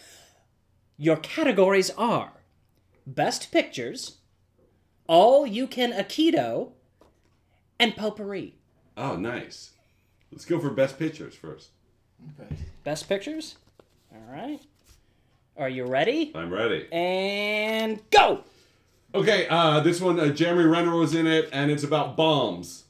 [0.98, 2.32] Your categories are
[3.06, 4.16] Best Pictures,
[5.06, 6.72] All You Can Aikido,
[7.78, 8.54] and Potpourri.
[8.96, 9.72] Oh, nice.
[10.32, 11.68] Let's go for best pictures first.
[12.40, 12.54] Okay.
[12.84, 13.56] Best Pictures?
[14.12, 14.60] All right.
[15.56, 16.32] Are you ready?
[16.34, 16.86] I'm ready.
[16.92, 18.44] And go!
[19.14, 22.84] Okay, uh, this one, uh, Jeremy Renner was in it, and it's about bombs.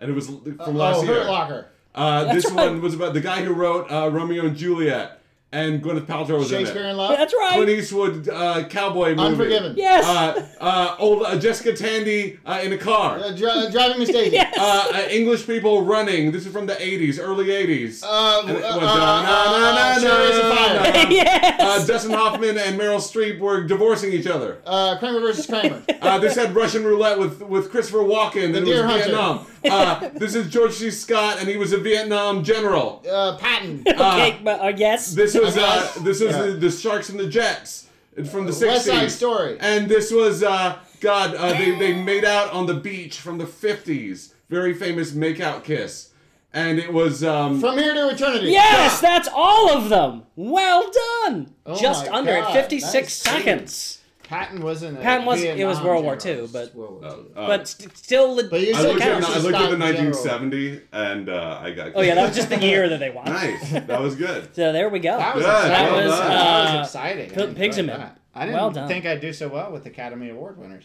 [0.00, 1.14] And it was l- from last oh, year.
[1.14, 1.68] Hurt Locker.
[1.94, 2.66] Uh, this right.
[2.66, 5.19] one was about the guy who wrote uh, Romeo and Juliet,
[5.52, 6.98] and Gwyneth Paltrow was Shakespeare in in it.
[6.98, 7.16] Love.
[7.16, 7.54] That's right!
[7.54, 9.20] Clint Eastwood uh, cowboy movie.
[9.28, 9.74] Unforgiven.
[9.76, 10.04] Yes!
[10.06, 13.18] Uh, uh, old uh, Jessica Tandy uh, in a car.
[13.18, 14.36] Uh, dri- uh, driving Miss Daisy.
[14.36, 14.56] Yes!
[14.56, 16.30] Uh, uh, English people running.
[16.30, 18.02] This is from the 80s, early 80s.
[18.06, 21.06] Uh, And it uh, went uh, uh, Chariots of Fire.
[21.10, 21.60] yes!
[21.60, 24.58] Uh, Dustin Hoffman and Meryl Streep were divorcing each other.
[24.64, 25.82] Uh, Kramer versus Kramer.
[26.00, 29.04] Uh, this had Russian roulette with, with Christopher Walken, and it was Deer Hunter.
[29.04, 29.46] Vietnam.
[29.64, 30.90] Uh, this is George C.
[30.90, 33.02] Scott, and he was a Vietnam general.
[33.10, 33.82] Uh, Patton.
[33.88, 35.12] okay, but uh, yes.
[35.14, 36.42] This was uh, this was Yeah.
[36.42, 37.86] the, the Sharks and the Jets
[38.30, 38.66] from the 60s.
[38.66, 39.56] West Side Story.
[39.60, 41.34] And this was uh, God.
[41.34, 44.32] Uh, they they made out on the beach from the 50s.
[44.48, 46.10] Very famous makeout kiss,
[46.52, 48.48] and it was um, From here to eternity.
[48.48, 50.24] Yes, that's all of them.
[50.34, 50.90] Well
[51.22, 51.54] done.
[51.66, 53.99] Oh Just my under God, at 56 that's seconds.
[54.30, 54.96] Patton wasn't.
[54.98, 56.44] A Patton was- it Vietnam was World War general.
[56.46, 57.24] II, but- World War II.
[57.36, 59.48] uh, but st- still, le- But you I said looked, at, I looked at the
[59.48, 59.78] Scott general.
[59.78, 61.92] 1970, and uh, I got.
[61.96, 63.24] oh yeah, that was just the year that they won.
[63.26, 63.70] nice.
[63.72, 64.48] That was good.
[64.54, 65.18] So there we go.
[65.18, 65.86] That was Good, exciting.
[65.86, 66.28] well That was, done.
[66.28, 67.30] that uh, was exciting.
[67.30, 67.86] I Pil- enjoyed Pigsamin.
[67.98, 68.18] that.
[68.34, 68.88] I didn't Well done.
[68.88, 70.84] think I'd do so well with Academy Award winners.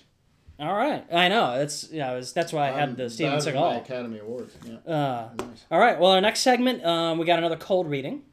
[0.59, 1.57] All right, I know.
[1.59, 2.13] That's yeah.
[2.13, 3.81] It was, that's why I had the Steven That Seagal.
[3.81, 4.55] Academy Awards.
[4.65, 4.91] Yeah.
[4.91, 5.65] Uh, Nice.
[5.69, 5.99] all right.
[5.99, 8.23] Well, our next segment, um, we got another cold reading.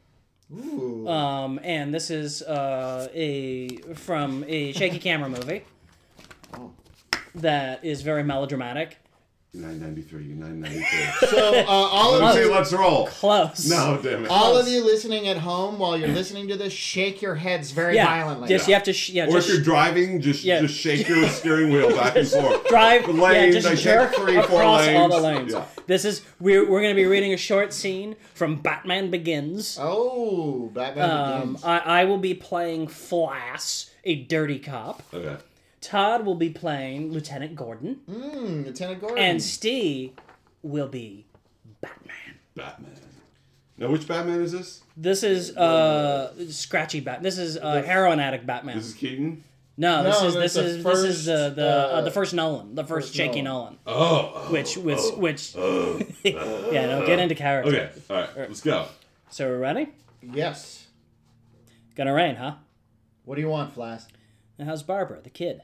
[0.54, 1.08] Ooh.
[1.08, 5.64] Um, and this is uh, a from a shaky camera movie
[6.54, 6.72] Oh.
[7.36, 8.98] that is very melodramatic.
[9.54, 11.28] 993, 993.
[11.28, 13.06] so uh, all of Let's you, let's roll.
[13.08, 13.68] Close.
[13.68, 14.30] No, damn it.
[14.30, 17.96] all of you listening at home, while you're listening to this, shake your heads very
[17.96, 18.06] Yeah.
[18.06, 18.48] violently.
[18.48, 19.24] Just you have to sh- yeah.
[19.26, 20.62] Or if just you're driving, just Yeah.
[20.62, 22.66] just shake your steering wheel back and forth.
[22.66, 25.38] drive The yeah, just I jerk three, four across all the lanes.
[25.38, 25.52] lanes.
[25.52, 25.64] Yeah.
[25.86, 29.76] This is we're we're gonna be reading a short scene from Batman Begins.
[29.78, 31.64] Oh, Batman Um, Begins.
[31.64, 35.02] I, I will be playing Flass, a dirty cop.
[35.12, 35.36] Okay.
[35.82, 39.18] Todd will be playing Lieutenant Gordon, Mm, Lieutenant Gordon.
[39.18, 40.12] and Steve
[40.62, 41.26] will be
[41.82, 42.14] Batman.
[42.56, 42.92] Batman.
[43.76, 44.82] Now, which Batman is this?
[44.96, 47.22] This is uh scratchy bat.
[47.22, 48.76] This is uh, heroin addict Batman.
[48.76, 49.42] This is Keaton.
[49.76, 52.32] no, this No, is this the is this is the the uh, uh, the first
[52.34, 53.78] Nolan, the first first shaky Nolan.
[53.84, 54.46] Nolan, Oh.
[54.52, 55.54] which which which.
[56.24, 57.70] yeah, no, get into character.
[57.70, 57.90] Okay.
[58.08, 58.36] All right.
[58.36, 58.86] Let's go.
[59.30, 59.88] So we're ready.
[60.22, 60.86] Yes.
[61.96, 62.54] Gonna rain, huh?
[63.24, 64.06] What do you want, Flass?
[64.58, 65.62] And how's Barbara, the kid?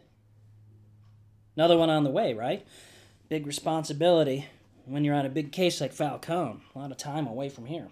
[1.59, 2.65] Another one on the way, right?
[3.29, 4.47] Big responsibility
[4.85, 6.61] when you're on a big case like Falcone.
[6.73, 7.89] A lot of time away from here.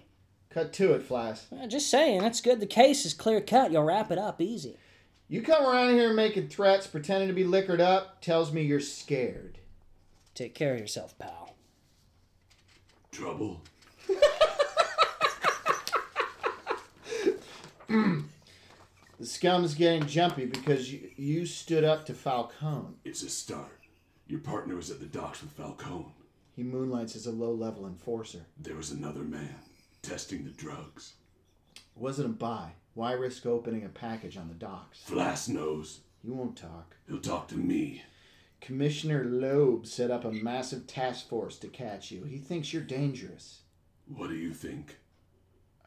[0.51, 1.47] Cut to it, Flass.
[1.53, 3.73] Uh, Just saying, it's good the case is clear cut.
[3.73, 4.77] You'll wrap it up easy.
[5.29, 9.59] You come around here making threats, pretending to be liquored up, tells me you're scared.
[10.37, 11.57] Take care of yourself, pal.
[13.11, 13.63] Trouble.
[19.19, 22.97] The scum is getting jumpy because you, you stood up to Falcone.
[23.05, 23.81] It's a start.
[24.27, 26.15] Your partner was at the docks with Falcone.
[26.55, 28.47] He moonlights as a low level enforcer.
[28.59, 29.57] There was another man
[30.03, 31.15] testing the drugs.
[31.95, 32.73] Wasn't a buy.
[32.95, 35.03] Why risk opening a package on the docks?
[35.09, 36.01] Flass knows.
[36.23, 36.97] You won't talk.
[37.09, 38.03] He'll talk to me.
[38.61, 42.25] Commissioner Loeb set up a massive task force to catch you.
[42.25, 43.61] He thinks you're dangerous.
[44.07, 44.97] What do you think?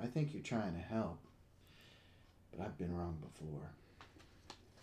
[0.02, 1.20] I think you're trying to help.
[2.56, 3.72] But I've been wrong before.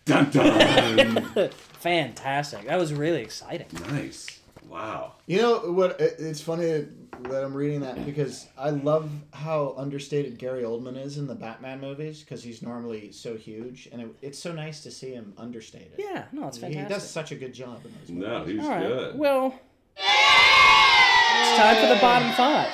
[0.05, 1.51] Dun dun!
[1.81, 2.67] Fantastic.
[2.67, 3.67] That was really exciting.
[3.91, 4.41] nice.
[4.69, 5.15] Wow.
[5.27, 6.01] You know what?
[6.01, 6.87] It's funny
[7.23, 11.81] that I'm reading that because I love how understated Gary Oldman is in the Batman
[11.81, 15.93] movies because he's normally so huge, and it, it's so nice to see him understated.
[15.99, 16.89] Yeah, no, it's fantastic.
[16.89, 18.29] he does such a good job in those movies.
[18.29, 18.87] No, he's All right.
[18.87, 19.19] good.
[19.19, 19.55] Well,
[19.97, 22.71] it's time for the bottom five.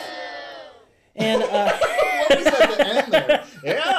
[1.14, 1.72] And uh,
[2.28, 3.44] What was at the end there?
[3.64, 3.82] Yeah.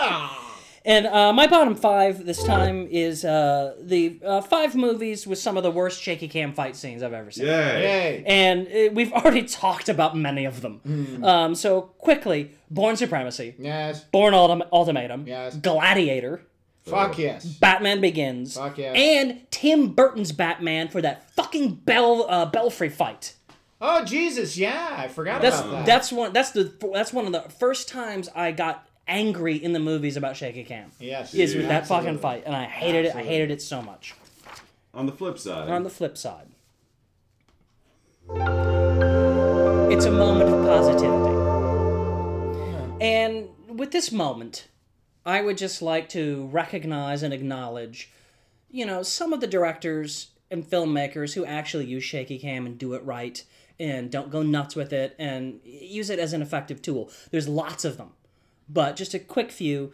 [0.86, 5.56] and uh, my bottom five this time is uh, the uh, five movies with some
[5.58, 7.46] of the worst shaky cam fight scenes I've ever seen.
[7.46, 7.52] Yay.
[7.82, 8.24] Yay.
[8.26, 10.80] And uh, we've already talked about many of them.
[10.80, 11.24] Hmm.
[11.24, 14.04] Um, so quickly, Bourne Supremacy, Yes.
[14.06, 15.56] Bourne Ultim- Ultimatum, Yes.
[15.56, 16.42] Gladiator,
[16.84, 17.46] Fuck yes.
[17.46, 18.92] Batman Begins, Fuck yeah.
[18.94, 23.36] and Tim Burton's Batman for that fucking Bell uh, Belfry fight.
[23.86, 24.58] Oh Jesus!
[24.58, 25.86] Yeah, I forgot That's about that.
[25.86, 29.80] that's one that's the that's one of the first times I got angry in the
[29.80, 30.92] movies about shaky cam.
[31.00, 31.34] yes.
[31.34, 33.16] Is with that fucking fight, and I hated it.
[33.16, 34.14] I hated it so much.
[34.94, 36.48] On the flip side, On the flip side,
[39.92, 41.34] it's a moment of positivity.
[43.02, 44.68] And with this moment,
[45.26, 48.12] I would just like to recognize and acknowledge,
[48.70, 52.94] you know, some of the directors and filmmakers who actually use shaky cam and do
[52.94, 53.44] it right
[53.80, 57.10] and don't go nuts with it and use it as an effective tool.
[57.32, 58.12] There's lots of them.
[58.74, 59.94] But just a quick few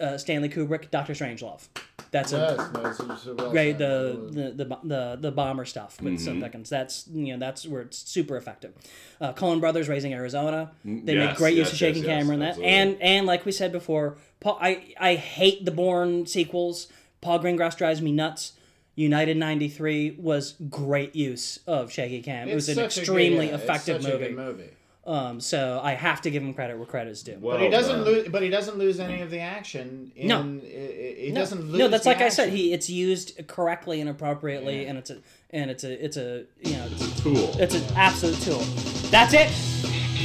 [0.00, 1.68] uh, Stanley Kubrick, Doctor Strangelove.
[2.10, 6.00] That's a Yes, no, it's- it's well great the, the the the the bomber stuff
[6.00, 6.70] with some seconds.
[6.70, 8.72] That's you know that's where it's super effective.
[9.20, 10.70] Uh, Coen Brothers Raising Arizona.
[10.84, 12.48] They make yes, great use yes, of shaking yes, yes, camera in that.
[12.50, 12.72] absolutely.
[12.72, 16.86] And and like we said before, Paul, I I hate the Bourne sequels.
[17.20, 18.52] Paul Greengrass drives me nuts.
[18.94, 22.48] United '93 was great use of shaky cam.
[22.48, 24.26] it was an such a good- extremely yeah, it's effective such a movie.
[24.28, 24.70] good movie.
[25.06, 27.38] Um, so I have to give him credit where credit is due.
[27.40, 28.04] well But he doesn't done.
[28.04, 28.28] lose.
[28.28, 30.10] But he doesn't lose any of the action.
[30.16, 30.42] In, No.
[30.42, 31.78] he no, doesn't lose.
[31.78, 32.48] no, that's the like I said.
[32.48, 34.88] He it's used correctly and appropriately, Yeah.
[34.88, 35.18] and it's a
[35.50, 36.88] and it's a it's a you know
[37.18, 37.54] Tool.
[37.60, 38.58] It's an absolute tool.
[39.10, 39.48] That's it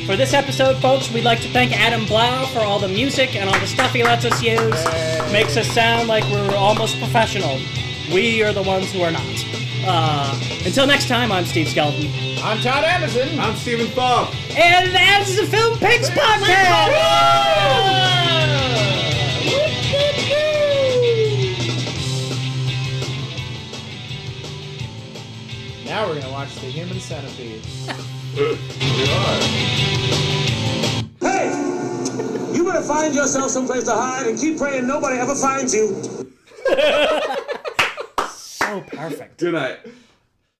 [0.08, 1.12] for this episode, folks.
[1.14, 4.04] We'd like to thank Adam Blau for all the music and all the stuff he
[4.04, 5.32] lets us use.
[5.32, 7.60] Makes us sound like we're almost professional.
[8.12, 9.22] We are the ones who are not.
[9.84, 12.08] Uh, until next time, I'm Steve Skelton.
[12.44, 13.40] I'm Todd Anderson.
[13.40, 14.34] I'm Stephen Fogg.
[14.56, 17.62] And that's the Film Picks Podcast!
[25.86, 27.66] Now we're gonna watch the Human Centipede.
[28.36, 28.44] We
[29.12, 29.42] are.
[31.20, 32.54] Hey!
[32.54, 36.28] You better find yourself someplace to hide and keep praying nobody ever finds you.
[38.80, 39.40] Perfect.
[39.40, 39.80] Good night.